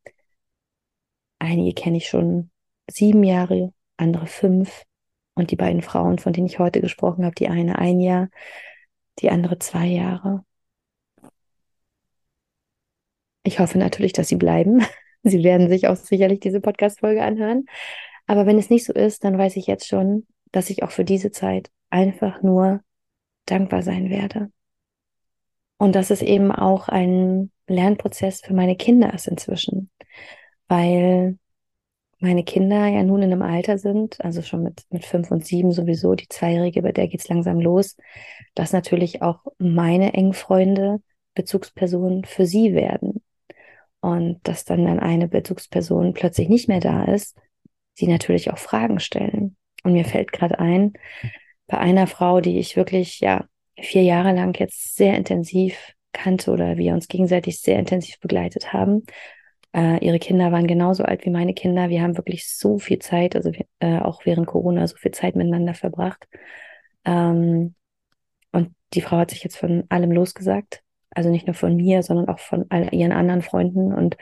Einige 1.39 1.73
kenne 1.73 1.97
ich 1.97 2.07
schon 2.07 2.51
sieben 2.89 3.23
Jahre, 3.23 3.73
andere 3.97 4.27
fünf. 4.27 4.83
Und 5.33 5.51
die 5.51 5.55
beiden 5.55 5.81
Frauen, 5.81 6.19
von 6.19 6.33
denen 6.33 6.47
ich 6.47 6.59
heute 6.59 6.81
gesprochen 6.81 7.25
habe, 7.25 7.35
die 7.35 7.47
eine 7.47 7.77
ein 7.77 7.99
Jahr, 7.99 8.29
die 9.19 9.29
andere 9.29 9.59
zwei 9.59 9.87
Jahre. 9.87 10.43
Ich 13.43 13.59
hoffe 13.59 13.77
natürlich, 13.77 14.13
dass 14.13 14.27
sie 14.27 14.35
bleiben. 14.35 14.85
Sie 15.23 15.43
werden 15.43 15.67
sich 15.67 15.87
auch 15.87 15.95
sicherlich 15.97 16.39
diese 16.39 16.61
Podcast-Folge 16.61 17.21
anhören. 17.21 17.65
Aber 18.27 18.45
wenn 18.45 18.57
es 18.57 18.69
nicht 18.69 18.85
so 18.85 18.93
ist, 18.93 19.23
dann 19.23 19.37
weiß 19.37 19.55
ich 19.55 19.67
jetzt 19.67 19.87
schon, 19.87 20.27
dass 20.51 20.69
ich 20.69 20.83
auch 20.83 20.91
für 20.91 21.05
diese 21.05 21.31
Zeit 21.31 21.71
einfach 21.89 22.43
nur 22.43 22.81
dankbar 23.45 23.81
sein 23.81 24.09
werde. 24.09 24.51
Und 25.77 25.95
dass 25.95 26.11
es 26.11 26.21
eben 26.21 26.51
auch 26.51 26.89
ein 26.89 27.51
Lernprozess 27.67 28.41
für 28.41 28.53
meine 28.53 28.75
Kinder 28.75 29.13
ist 29.13 29.27
inzwischen, 29.27 29.89
weil 30.67 31.37
meine 32.19 32.43
Kinder 32.43 32.87
ja 32.87 33.03
nun 33.03 33.21
in 33.21 33.31
einem 33.31 33.43
Alter 33.43 33.77
sind, 33.77 34.19
also 34.21 34.41
schon 34.41 34.63
mit, 34.63 34.83
mit 34.89 35.05
fünf 35.05 35.29
und 35.29 35.45
sieben 35.45 35.71
sowieso, 35.71 36.15
die 36.15 36.27
Zweijährige, 36.27 36.81
bei 36.81 36.91
der 36.91 37.07
geht's 37.07 37.29
langsam 37.29 37.59
los, 37.59 37.95
dass 38.55 38.73
natürlich 38.73 39.21
auch 39.21 39.45
meine 39.59 40.13
engen 40.13 40.33
Freunde 40.33 41.01
Bezugspersonen 41.35 42.25
für 42.25 42.47
sie 42.47 42.73
werden. 42.73 43.23
Und 43.99 44.39
dass 44.43 44.65
dann 44.65 44.85
dann 44.85 44.99
eine 44.99 45.27
Bezugsperson 45.27 46.13
plötzlich 46.13 46.49
nicht 46.49 46.67
mehr 46.67 46.79
da 46.79 47.03
ist, 47.03 47.37
sie 47.97 48.07
natürlich 48.07 48.51
auch 48.51 48.57
Fragen 48.57 48.99
stellen. 48.99 49.55
Und 49.83 49.93
mir 49.93 50.05
fällt 50.05 50.31
gerade 50.31 50.59
ein, 50.59 50.93
bei 51.67 51.77
einer 51.77 52.07
Frau, 52.07 52.41
die 52.41 52.59
ich 52.59 52.75
wirklich, 52.75 53.19
ja, 53.19 53.45
vier 53.79 54.03
Jahre 54.03 54.33
lang 54.33 54.57
jetzt 54.59 54.95
sehr 54.95 55.15
intensiv 55.15 55.93
kannte 56.13 56.51
oder 56.51 56.77
wir 56.77 56.93
uns 56.93 57.07
gegenseitig 57.07 57.59
sehr 57.61 57.77
intensiv 57.77 58.19
begleitet 58.19 58.73
haben. 58.73 59.03
Äh, 59.73 60.03
ihre 60.03 60.19
Kinder 60.19 60.51
waren 60.51 60.67
genauso 60.67 61.03
alt 61.03 61.25
wie 61.25 61.29
meine 61.29 61.53
Kinder. 61.53 61.89
Wir 61.89 62.01
haben 62.01 62.17
wirklich 62.17 62.49
so 62.49 62.79
viel 62.79 62.99
Zeit, 62.99 63.35
also 63.35 63.51
äh, 63.79 63.99
auch 63.99 64.25
während 64.25 64.47
Corona, 64.47 64.87
so 64.87 64.95
viel 64.95 65.11
Zeit 65.11 65.35
miteinander 65.35 65.73
verbracht. 65.73 66.27
Ähm, 67.05 67.75
und 68.51 68.73
die 68.93 69.01
Frau 69.01 69.17
hat 69.17 69.31
sich 69.31 69.43
jetzt 69.43 69.57
von 69.57 69.83
allem 69.89 70.11
losgesagt. 70.11 70.81
Also 71.11 71.29
nicht 71.29 71.47
nur 71.47 71.53
von 71.53 71.75
mir, 71.75 72.03
sondern 72.03 72.29
auch 72.29 72.39
von 72.39 72.65
all 72.69 72.93
ihren 72.93 73.11
anderen 73.11 73.41
Freunden 73.41 73.93
und 73.93 74.17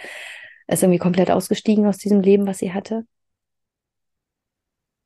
ist 0.68 0.84
irgendwie 0.84 1.00
komplett 1.00 1.30
ausgestiegen 1.32 1.86
aus 1.86 1.98
diesem 1.98 2.22
Leben, 2.22 2.48
was 2.48 2.58
sie 2.58 2.74
hatte 2.74 3.06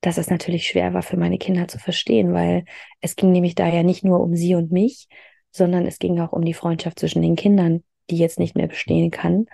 dass 0.02 0.18
es 0.18 0.30
natürlich 0.30 0.68
schwer 0.68 0.94
war 0.94 1.02
für 1.02 1.18
meine 1.18 1.38
Kinder 1.38 1.68
zu 1.68 1.80
verstehen, 1.80 2.34
weil 2.34 2.66
es 3.02 3.16
ging 3.16 3.32
nämlich 3.32 3.56
da 3.56 3.68
ja 3.68 3.84
nicht 3.84 4.04
nur 4.04 4.22
um 4.22 4.36
sie 4.36 4.56
und 4.56 4.72
mich, 4.72 5.08
sondern 5.52 5.86
es 5.86 6.00
ging 6.00 6.20
auch 6.20 6.32
um 6.32 6.44
die 6.44 6.54
Freundschaft 6.54 7.00
zwischen 7.00 7.22
den 7.22 7.36
Kindern, 7.36 7.84
die 8.10 8.18
jetzt 8.18 8.40
nicht 8.40 8.56
mehr 8.56 8.68
bestehen 8.68 9.12
kann. 9.12 9.46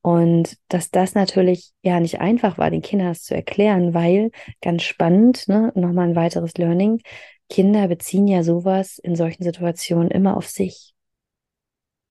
Und 0.00 0.56
dass 0.68 0.90
das 0.90 1.14
natürlich 1.14 1.72
ja 1.82 2.00
nicht 2.00 2.20
einfach 2.20 2.58
war, 2.58 2.70
den 2.70 2.82
Kindern 2.82 3.08
das 3.08 3.22
zu 3.22 3.34
erklären, 3.34 3.94
weil 3.94 4.30
ganz 4.62 4.82
spannend, 4.82 5.48
ne, 5.48 5.72
nochmal 5.74 6.08
ein 6.08 6.16
weiteres 6.16 6.54
Learning, 6.56 7.00
Kinder 7.48 7.88
beziehen 7.88 8.28
ja 8.28 8.42
sowas 8.42 8.98
in 8.98 9.16
solchen 9.16 9.42
Situationen 9.42 10.10
immer 10.10 10.36
auf 10.36 10.48
sich. 10.48 10.94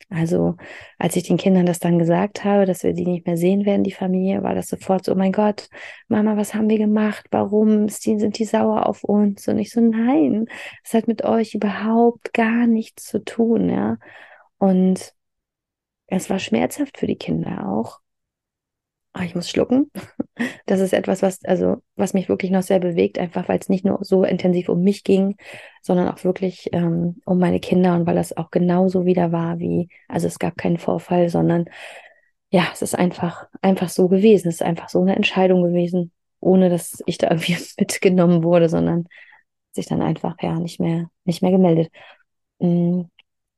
Also 0.09 0.55
als 0.97 1.15
ich 1.17 1.23
den 1.23 1.37
Kindern 1.37 1.65
das 1.65 1.79
dann 1.79 1.99
gesagt 1.99 2.45
habe, 2.45 2.65
dass 2.65 2.83
wir 2.83 2.93
die 2.93 3.05
nicht 3.05 3.25
mehr 3.25 3.35
sehen 3.35 3.65
werden, 3.65 3.83
die 3.83 3.91
Familie, 3.91 4.41
war 4.41 4.55
das 4.55 4.67
sofort 4.67 5.03
so, 5.03 5.11
oh 5.11 5.15
mein 5.15 5.33
Gott, 5.33 5.69
Mama, 6.07 6.37
was 6.37 6.53
haben 6.53 6.69
wir 6.69 6.77
gemacht? 6.77 7.25
Warum 7.31 7.89
sind 7.89 8.39
die 8.39 8.45
sauer 8.45 8.85
auf 8.85 9.03
uns? 9.03 9.47
Und 9.49 9.59
ich 9.59 9.71
so, 9.71 9.81
nein, 9.81 10.47
es 10.83 10.93
hat 10.93 11.07
mit 11.07 11.25
euch 11.25 11.55
überhaupt 11.55 12.33
gar 12.33 12.67
nichts 12.67 13.03
zu 13.05 13.23
tun, 13.23 13.69
ja. 13.69 13.97
Und 14.57 15.13
es 16.07 16.29
war 16.29 16.39
schmerzhaft 16.39 16.97
für 16.97 17.07
die 17.07 17.17
Kinder 17.17 17.67
auch. 17.67 17.99
Oh, 19.13 19.21
ich 19.21 19.35
muss 19.35 19.49
schlucken. 19.49 19.91
Das 20.65 20.79
ist 20.79 20.93
etwas, 20.93 21.21
was, 21.21 21.43
also, 21.45 21.77
was 21.95 22.13
mich 22.13 22.29
wirklich 22.29 22.51
noch 22.51 22.61
sehr 22.63 22.79
bewegt, 22.79 23.19
einfach 23.19 23.47
weil 23.49 23.59
es 23.59 23.69
nicht 23.69 23.85
nur 23.85 23.99
so 24.01 24.23
intensiv 24.23 24.69
um 24.69 24.81
mich 24.81 25.03
ging, 25.03 25.35
sondern 25.81 26.09
auch 26.09 26.23
wirklich 26.23 26.69
ähm, 26.73 27.21
um 27.25 27.39
meine 27.39 27.59
Kinder 27.59 27.95
und 27.95 28.05
weil 28.05 28.15
das 28.15 28.35
auch 28.35 28.51
genauso 28.51 29.05
wieder 29.05 29.31
war 29.31 29.59
wie, 29.59 29.89
also 30.07 30.27
es 30.27 30.39
gab 30.39 30.57
keinen 30.57 30.77
Vorfall, 30.77 31.29
sondern 31.29 31.65
ja, 32.49 32.67
es 32.73 32.81
ist 32.81 32.95
einfach, 32.95 33.47
einfach 33.61 33.89
so 33.89 34.07
gewesen. 34.07 34.47
Es 34.49 34.55
ist 34.55 34.63
einfach 34.63 34.89
so 34.89 35.01
eine 35.01 35.15
Entscheidung 35.15 35.63
gewesen, 35.63 36.11
ohne 36.39 36.69
dass 36.69 37.03
ich 37.05 37.17
da 37.17 37.29
irgendwie 37.29 37.57
mitgenommen 37.79 38.43
wurde, 38.43 38.69
sondern 38.69 39.07
sich 39.71 39.85
dann 39.87 40.01
einfach 40.01 40.35
ja 40.41 40.59
nicht 40.59 40.79
mehr, 40.79 41.09
nicht 41.25 41.41
mehr 41.41 41.51
gemeldet. 41.51 41.91
Mm, 42.59 43.03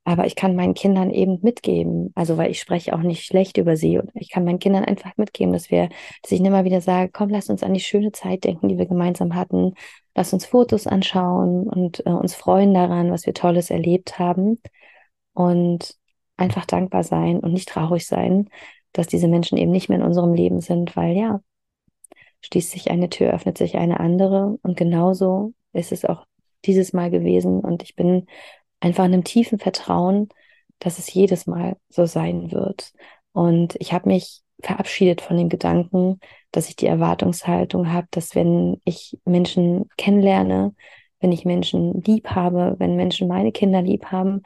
aber 0.05 0.25
ich 0.25 0.35
kann 0.35 0.55
meinen 0.55 0.73
Kindern 0.73 1.11
eben 1.11 1.39
mitgeben, 1.41 2.11
also 2.15 2.37
weil 2.37 2.51
ich 2.51 2.59
spreche 2.59 2.93
auch 2.93 3.01
nicht 3.01 3.25
schlecht 3.25 3.57
über 3.57 3.75
sie. 3.77 3.99
Und 3.99 4.09
ich 4.15 4.29
kann 4.31 4.43
meinen 4.43 4.59
Kindern 4.59 4.85
einfach 4.85 5.15
mitgeben, 5.17 5.53
dass 5.53 5.69
wir, 5.69 5.89
dass 6.23 6.31
ich 6.31 6.39
immer 6.39 6.63
wieder 6.63 6.81
sage, 6.81 7.11
komm, 7.13 7.29
lass 7.29 7.49
uns 7.49 7.63
an 7.63 7.73
die 7.73 7.79
schöne 7.79 8.11
Zeit 8.11 8.43
denken, 8.43 8.69
die 8.69 8.77
wir 8.77 8.87
gemeinsam 8.87 9.35
hatten, 9.35 9.73
lass 10.15 10.33
uns 10.33 10.45
Fotos 10.45 10.87
anschauen 10.87 11.67
und 11.67 12.05
äh, 12.05 12.11
uns 12.11 12.33
freuen 12.35 12.73
daran, 12.73 13.11
was 13.11 13.25
wir 13.25 13.33
Tolles 13.33 13.69
erlebt 13.69 14.17
haben. 14.19 14.59
Und 15.33 15.95
einfach 16.39 16.65
dankbar 16.65 17.03
sein 17.03 17.39
und 17.39 17.53
nicht 17.53 17.69
traurig 17.69 18.07
sein, 18.07 18.49
dass 18.93 19.07
diese 19.07 19.27
Menschen 19.27 19.57
eben 19.57 19.71
nicht 19.71 19.89
mehr 19.89 19.99
in 19.99 20.05
unserem 20.05 20.33
Leben 20.33 20.61
sind, 20.61 20.95
weil 20.95 21.15
ja, 21.15 21.41
schließt 22.41 22.71
sich 22.71 22.89
eine 22.89 23.09
Tür, 23.09 23.33
öffnet 23.33 23.57
sich 23.57 23.77
eine 23.77 23.99
andere. 23.99 24.57
Und 24.63 24.77
genauso 24.77 25.53
ist 25.73 25.91
es 25.91 26.05
auch 26.05 26.25
dieses 26.65 26.93
Mal 26.93 27.11
gewesen. 27.11 27.59
Und 27.59 27.83
ich 27.83 27.95
bin 27.95 28.27
einfach 28.79 29.05
in 29.05 29.13
einem 29.13 29.23
tiefen 29.23 29.59
Vertrauen, 29.59 30.29
dass 30.79 30.99
es 30.99 31.13
jedes 31.13 31.47
Mal 31.47 31.77
so 31.89 32.05
sein 32.05 32.51
wird. 32.51 32.93
Und 33.33 33.75
ich 33.79 33.93
habe 33.93 34.09
mich 34.09 34.41
verabschiedet 34.61 35.21
von 35.21 35.37
dem 35.37 35.49
Gedanken, 35.49 36.19
dass 36.51 36.69
ich 36.69 36.75
die 36.75 36.87
Erwartungshaltung 36.87 37.91
habe, 37.91 38.07
dass 38.11 38.35
wenn 38.35 38.81
ich 38.85 39.17
Menschen 39.25 39.89
kennenlerne, 39.97 40.73
wenn 41.19 41.31
ich 41.31 41.45
Menschen 41.45 42.01
lieb 42.01 42.29
habe, 42.29 42.75
wenn 42.79 42.95
Menschen 42.95 43.27
meine 43.27 43.51
Kinder 43.51 43.81
lieb 43.81 44.07
haben, 44.07 44.41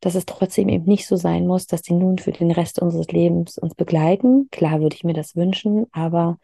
dass 0.00 0.14
es 0.14 0.26
trotzdem 0.26 0.68
eben 0.68 0.84
nicht 0.84 1.06
so 1.06 1.16
sein 1.16 1.46
muss, 1.46 1.66
dass 1.66 1.82
die 1.82 1.94
nun 1.94 2.18
für 2.18 2.32
den 2.32 2.50
Rest 2.50 2.80
unseres 2.80 3.08
Lebens 3.08 3.58
uns 3.58 3.74
begleiten. 3.74 4.48
Klar 4.50 4.80
würde 4.80 4.94
ich 4.94 5.04
mir 5.04 5.14
das 5.14 5.36
wünschen, 5.36 5.86
aber 5.92 6.38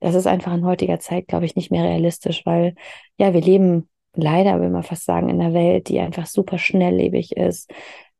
das 0.00 0.14
ist 0.14 0.26
einfach 0.26 0.54
in 0.54 0.64
heutiger 0.64 1.00
Zeit, 1.00 1.26
glaube 1.28 1.46
ich, 1.46 1.56
nicht 1.56 1.70
mehr 1.70 1.84
realistisch, 1.84 2.44
weil 2.46 2.74
ja, 3.18 3.34
wir 3.34 3.40
leben 3.40 3.88
leider, 4.14 4.60
will 4.60 4.70
man 4.70 4.82
fast 4.82 5.04
sagen, 5.04 5.28
in 5.28 5.40
einer 5.40 5.54
Welt, 5.54 5.88
die 5.88 6.00
einfach 6.00 6.26
super 6.26 6.58
schnelllebig 6.58 7.36
ist, 7.36 7.70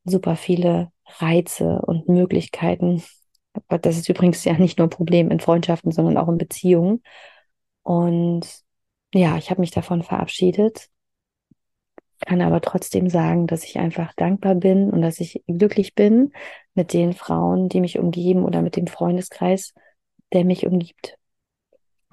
super 0.05 0.37
viele 0.37 0.91
Reize 1.19 1.81
und 1.83 2.09
Möglichkeiten. 2.09 3.03
Das 3.69 3.97
ist 3.97 4.09
übrigens 4.09 4.45
ja 4.45 4.55
nicht 4.55 4.79
nur 4.79 4.87
ein 4.87 4.91
Problem 4.91 5.31
in 5.31 5.41
Freundschaften, 5.41 5.93
sondern 5.93 6.19
auch 6.19 6.29
in 6.29 6.39
Beziehungen. 6.39 7.03
Und 7.83 8.47
ja, 9.15 9.37
ich 9.37 9.51
habe 9.51 9.61
mich 9.61 9.71
davon 9.71 10.03
verabschiedet, 10.03 10.89
kann 12.27 12.41
aber 12.41 12.61
trotzdem 12.61 13.09
sagen, 13.09 13.47
dass 13.47 13.65
ich 13.65 13.79
einfach 13.79 14.13
dankbar 14.15 14.55
bin 14.55 14.91
und 14.91 15.03
dass 15.03 15.21
ich 15.21 15.43
glücklich 15.47 15.95
bin 15.95 16.33
mit 16.75 16.93
den 16.93 17.13
Frauen, 17.13 17.69
die 17.69 17.81
mich 17.81 17.99
umgeben 17.99 18.45
oder 18.45 18.63
mit 18.63 18.77
dem 18.77 18.87
Freundeskreis, 18.87 19.75
der 20.33 20.45
mich 20.45 20.67
umgibt. 20.67 21.19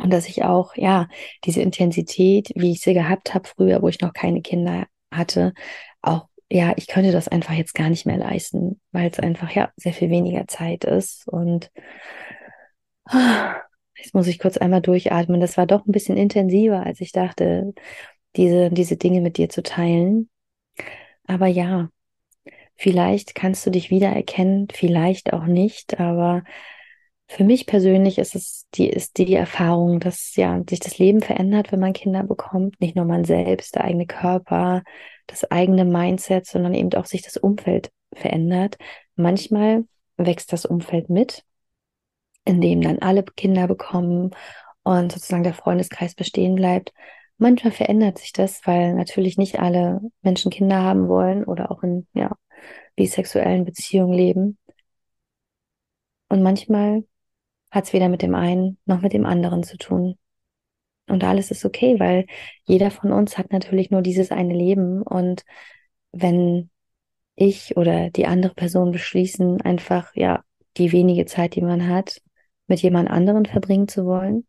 Und 0.01 0.11
dass 0.11 0.27
ich 0.27 0.43
auch, 0.43 0.75
ja, 0.75 1.07
diese 1.45 1.61
Intensität, 1.61 2.51
wie 2.55 2.71
ich 2.71 2.81
sie 2.81 2.93
gehabt 2.93 3.33
habe 3.33 3.47
früher, 3.47 3.81
wo 3.81 3.87
ich 3.87 4.01
noch 4.01 4.13
keine 4.13 4.41
Kinder 4.41 4.87
hatte, 5.13 5.53
auch, 6.01 6.27
ja, 6.49 6.73
ich 6.75 6.87
könnte 6.87 7.11
das 7.11 7.27
einfach 7.27 7.53
jetzt 7.53 7.75
gar 7.75 7.89
nicht 7.89 8.05
mehr 8.05 8.17
leisten, 8.17 8.81
weil 8.91 9.09
es 9.09 9.19
einfach, 9.19 9.51
ja, 9.51 9.71
sehr 9.77 9.93
viel 9.93 10.09
weniger 10.09 10.47
Zeit 10.47 10.83
ist. 10.83 11.27
Und 11.27 11.71
jetzt 13.97 14.13
muss 14.13 14.27
ich 14.27 14.39
kurz 14.39 14.57
einmal 14.57 14.81
durchatmen. 14.81 15.39
Das 15.39 15.57
war 15.57 15.67
doch 15.67 15.85
ein 15.85 15.91
bisschen 15.91 16.17
intensiver, 16.17 16.85
als 16.85 16.99
ich 16.99 17.11
dachte, 17.11 17.73
diese, 18.35 18.69
diese 18.71 18.97
Dinge 18.97 19.21
mit 19.21 19.37
dir 19.37 19.49
zu 19.49 19.63
teilen. 19.63 20.29
Aber 21.27 21.47
ja, 21.47 21.89
vielleicht 22.75 23.35
kannst 23.35 23.65
du 23.65 23.69
dich 23.69 23.91
wiedererkennen, 23.91 24.67
vielleicht 24.73 25.33
auch 25.33 25.45
nicht, 25.45 25.99
aber 25.99 26.43
für 27.31 27.45
mich 27.45 27.65
persönlich 27.65 28.17
ist 28.17 28.35
es 28.35 28.67
die, 28.73 28.89
ist 28.89 29.17
die 29.17 29.33
Erfahrung, 29.33 30.01
dass 30.01 30.35
ja 30.35 30.61
sich 30.69 30.81
das 30.81 30.97
Leben 30.97 31.21
verändert, 31.21 31.71
wenn 31.71 31.79
man 31.79 31.93
Kinder 31.93 32.23
bekommt. 32.23 32.81
Nicht 32.81 32.97
nur 32.97 33.05
man 33.05 33.23
selbst, 33.23 33.75
der 33.75 33.85
eigene 33.85 34.05
Körper, 34.05 34.83
das 35.27 35.49
eigene 35.49 35.85
Mindset, 35.85 36.45
sondern 36.45 36.73
eben 36.73 36.93
auch 36.93 37.05
sich 37.05 37.21
das 37.21 37.37
Umfeld 37.37 37.89
verändert. 38.13 38.77
Manchmal 39.15 39.85
wächst 40.17 40.51
das 40.51 40.65
Umfeld 40.65 41.09
mit, 41.09 41.45
in 42.43 42.59
dem 42.59 42.81
dann 42.81 42.99
alle 42.99 43.23
Kinder 43.23 43.65
bekommen 43.65 44.31
und 44.83 45.13
sozusagen 45.13 45.43
der 45.43 45.53
Freundeskreis 45.53 46.15
bestehen 46.15 46.55
bleibt. 46.55 46.91
Manchmal 47.37 47.71
verändert 47.71 48.17
sich 48.17 48.33
das, 48.33 48.59
weil 48.67 48.93
natürlich 48.93 49.37
nicht 49.37 49.57
alle 49.57 50.01
Menschen 50.21 50.51
Kinder 50.51 50.81
haben 50.81 51.07
wollen 51.07 51.45
oder 51.45 51.71
auch 51.71 51.81
in 51.81 52.07
ja, 52.13 52.35
bisexuellen 52.97 53.63
Beziehungen 53.63 54.13
leben. 54.13 54.57
Und 56.27 56.43
manchmal 56.43 57.03
hat 57.71 57.85
es 57.85 57.93
weder 57.93 58.09
mit 58.09 58.21
dem 58.21 58.35
einen 58.35 58.77
noch 58.85 59.01
mit 59.01 59.13
dem 59.13 59.25
anderen 59.25 59.63
zu 59.63 59.77
tun. 59.77 60.17
Und 61.07 61.23
alles 61.23 61.51
ist 61.51 61.65
okay, 61.65 61.99
weil 61.99 62.25
jeder 62.65 62.91
von 62.91 63.11
uns 63.11 63.37
hat 63.37 63.51
natürlich 63.51 63.91
nur 63.91 64.01
dieses 64.01 64.31
eine 64.31 64.53
Leben. 64.53 65.01
Und 65.01 65.43
wenn 66.11 66.69
ich 67.35 67.75
oder 67.77 68.09
die 68.09 68.27
andere 68.27 68.53
Person 68.53 68.91
beschließen, 68.91 69.61
einfach 69.61 70.15
ja 70.15 70.43
die 70.77 70.91
wenige 70.91 71.25
Zeit, 71.25 71.55
die 71.55 71.61
man 71.61 71.87
hat, 71.87 72.21
mit 72.67 72.81
jemand 72.81 73.09
anderen 73.09 73.45
verbringen 73.45 73.87
zu 73.87 74.05
wollen, 74.05 74.47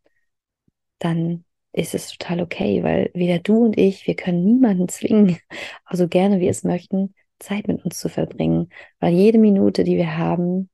dann 0.99 1.43
ist 1.73 1.95
es 1.95 2.09
total 2.09 2.41
okay, 2.41 2.83
weil 2.83 3.11
weder 3.13 3.39
du 3.39 3.65
und 3.65 3.77
ich, 3.77 4.07
wir 4.07 4.15
können 4.15 4.43
niemanden 4.45 4.87
zwingen, 4.87 5.37
also 5.85 6.07
gerne 6.07 6.39
wir 6.39 6.51
es 6.51 6.63
möchten, 6.63 7.15
Zeit 7.39 7.67
mit 7.67 7.83
uns 7.83 7.99
zu 7.99 8.09
verbringen, 8.09 8.69
weil 8.99 9.13
jede 9.13 9.37
Minute, 9.39 9.83
die 9.83 9.97
wir 9.97 10.17
haben, 10.17 10.69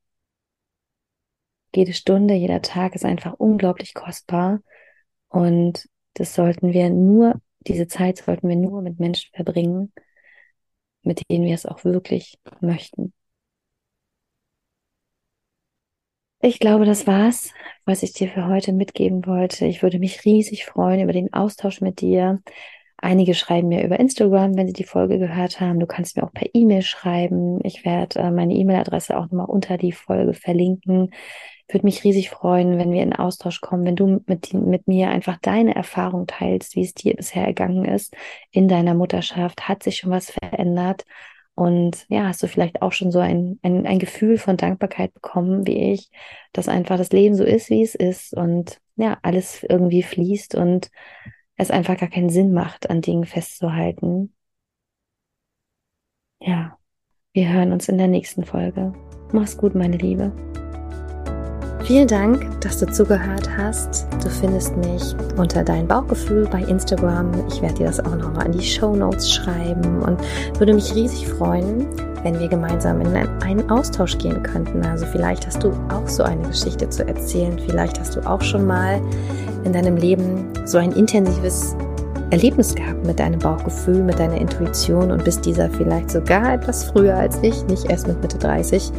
jede 1.76 1.92
Stunde, 1.92 2.34
jeder 2.34 2.62
Tag 2.62 2.94
ist 2.94 3.04
einfach 3.04 3.34
unglaublich 3.34 3.94
kostbar 3.94 4.60
und 5.28 5.88
das 6.14 6.34
sollten 6.34 6.72
wir 6.72 6.90
nur, 6.90 7.40
diese 7.60 7.88
Zeit 7.88 8.18
sollten 8.18 8.48
wir 8.48 8.56
nur 8.56 8.82
mit 8.82 8.98
Menschen 9.00 9.30
verbringen, 9.34 9.92
mit 11.02 11.22
denen 11.30 11.44
wir 11.44 11.54
es 11.54 11.66
auch 11.66 11.84
wirklich 11.84 12.38
möchten. 12.60 13.12
Ich 16.42 16.58
glaube, 16.58 16.86
das 16.86 17.06
war's, 17.06 17.52
was 17.84 18.02
ich 18.02 18.12
dir 18.14 18.28
für 18.28 18.46
heute 18.46 18.72
mitgeben 18.72 19.26
wollte. 19.26 19.66
Ich 19.66 19.82
würde 19.82 19.98
mich 19.98 20.24
riesig 20.24 20.64
freuen 20.64 21.00
über 21.00 21.12
den 21.12 21.32
Austausch 21.34 21.80
mit 21.82 22.00
dir. 22.00 22.40
Einige 23.02 23.34
schreiben 23.34 23.68
mir 23.68 23.84
über 23.84 23.98
Instagram, 23.98 24.56
wenn 24.56 24.66
sie 24.66 24.72
die 24.72 24.84
Folge 24.84 25.18
gehört 25.18 25.60
haben. 25.60 25.80
Du 25.80 25.86
kannst 25.86 26.16
mir 26.16 26.24
auch 26.24 26.32
per 26.32 26.48
E-Mail 26.52 26.82
schreiben. 26.82 27.60
Ich 27.64 27.84
werde 27.84 28.20
äh, 28.20 28.30
meine 28.30 28.54
E-Mail-Adresse 28.54 29.16
auch 29.16 29.24
nochmal 29.24 29.46
unter 29.46 29.78
die 29.78 29.92
Folge 29.92 30.34
verlinken 30.34 31.10
würde 31.72 31.86
mich 31.86 32.04
riesig 32.04 32.30
freuen, 32.30 32.78
wenn 32.78 32.92
wir 32.92 33.02
in 33.02 33.12
Austausch 33.12 33.60
kommen, 33.60 33.84
wenn 33.84 33.96
du 33.96 34.22
mit, 34.26 34.52
mit 34.52 34.88
mir 34.88 35.10
einfach 35.10 35.38
deine 35.40 35.74
Erfahrung 35.74 36.26
teilst, 36.26 36.76
wie 36.76 36.82
es 36.82 36.94
dir 36.94 37.14
bisher 37.14 37.46
ergangen 37.46 37.84
ist 37.84 38.14
in 38.50 38.68
deiner 38.68 38.94
Mutterschaft. 38.94 39.68
Hat 39.68 39.82
sich 39.82 39.98
schon 39.98 40.10
was 40.10 40.30
verändert? 40.30 41.04
Und 41.54 42.06
ja, 42.08 42.28
hast 42.28 42.42
du 42.42 42.46
vielleicht 42.46 42.80
auch 42.80 42.92
schon 42.92 43.10
so 43.10 43.18
ein, 43.18 43.58
ein, 43.62 43.86
ein 43.86 43.98
Gefühl 43.98 44.38
von 44.38 44.56
Dankbarkeit 44.56 45.12
bekommen, 45.12 45.66
wie 45.66 45.92
ich, 45.92 46.10
dass 46.52 46.68
einfach 46.68 46.96
das 46.96 47.10
Leben 47.10 47.34
so 47.34 47.44
ist, 47.44 47.70
wie 47.70 47.82
es 47.82 47.94
ist 47.94 48.34
und 48.34 48.78
ja, 48.96 49.18
alles 49.22 49.62
irgendwie 49.68 50.02
fließt 50.02 50.54
und 50.54 50.90
es 51.60 51.70
einfach 51.70 51.96
gar 51.98 52.08
keinen 52.08 52.30
Sinn 52.30 52.52
macht, 52.52 52.88
an 52.88 53.02
Dingen 53.02 53.26
festzuhalten. 53.26 54.34
Ja, 56.40 56.78
wir 57.34 57.52
hören 57.52 57.72
uns 57.72 57.88
in 57.88 57.98
der 57.98 58.08
nächsten 58.08 58.44
Folge. 58.44 58.94
Mach's 59.32 59.58
gut, 59.58 59.74
meine 59.74 59.98
Liebe. 59.98 60.32
Vielen 61.84 62.08
Dank, 62.08 62.60
dass 62.60 62.78
du 62.78 62.86
zugehört 62.86 63.48
hast. 63.56 64.06
Du 64.22 64.30
findest 64.30 64.76
mich 64.76 65.02
unter 65.36 65.62
dein 65.62 65.86
Bauchgefühl 65.86 66.48
bei 66.48 66.62
Instagram. 66.62 67.46
Ich 67.48 67.60
werde 67.60 67.74
dir 67.74 67.86
das 67.86 68.00
auch 68.00 68.16
nochmal 68.16 68.46
in 68.46 68.52
die 68.52 68.64
Show 68.64 68.96
Notes 68.96 69.32
schreiben 69.32 70.02
und 70.02 70.18
würde 70.58 70.74
mich 70.74 70.94
riesig 70.94 71.26
freuen, 71.28 71.86
wenn 72.22 72.38
wir 72.38 72.48
gemeinsam 72.48 73.00
in 73.00 73.14
einen 73.16 73.70
Austausch 73.70 74.18
gehen 74.18 74.42
könnten. 74.42 74.84
Also 74.84 75.06
vielleicht 75.06 75.46
hast 75.46 75.62
du 75.62 75.72
auch 75.88 76.06
so 76.06 76.22
eine 76.22 76.42
Geschichte 76.48 76.88
zu 76.88 77.06
erzählen. 77.06 77.58
Vielleicht 77.66 77.98
hast 77.98 78.16
du 78.16 78.20
auch 78.26 78.42
schon 78.42 78.66
mal 78.66 79.00
in 79.64 79.72
deinem 79.72 79.96
Leben 79.96 80.48
so 80.64 80.78
ein 80.78 80.92
intensives 80.92 81.74
Erlebnis 82.30 82.74
gehabt 82.74 83.04
mit 83.04 83.18
deinem 83.18 83.40
Bauchgefühl, 83.40 84.02
mit 84.02 84.18
deiner 84.18 84.36
Intuition 84.36 85.10
und 85.10 85.24
bist 85.24 85.44
dieser 85.44 85.68
vielleicht 85.70 86.10
sogar 86.10 86.54
etwas 86.54 86.84
früher 86.84 87.14
als 87.14 87.38
ich, 87.42 87.64
nicht 87.66 87.90
erst 87.90 88.06
mit 88.06 88.20
Mitte 88.22 88.38
30, 88.38 88.92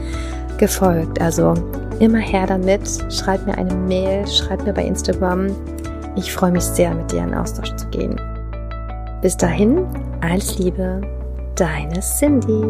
gefolgt. 0.57 1.21
Also 1.21 1.53
immer 1.99 2.19
her 2.19 2.45
damit. 2.47 2.81
Schreib 3.09 3.45
mir 3.45 3.57
eine 3.57 3.73
Mail, 3.73 4.27
schreib 4.27 4.63
mir 4.65 4.73
bei 4.73 4.83
Instagram. 4.83 5.47
Ich 6.15 6.33
freue 6.33 6.51
mich 6.51 6.63
sehr, 6.63 6.93
mit 6.93 7.11
dir 7.11 7.23
in 7.23 7.33
Austausch 7.33 7.73
zu 7.75 7.87
gehen. 7.87 8.19
Bis 9.21 9.37
dahin, 9.37 9.85
alles 10.19 10.57
Liebe, 10.57 11.01
deine 11.55 12.01
Cindy. 12.01 12.61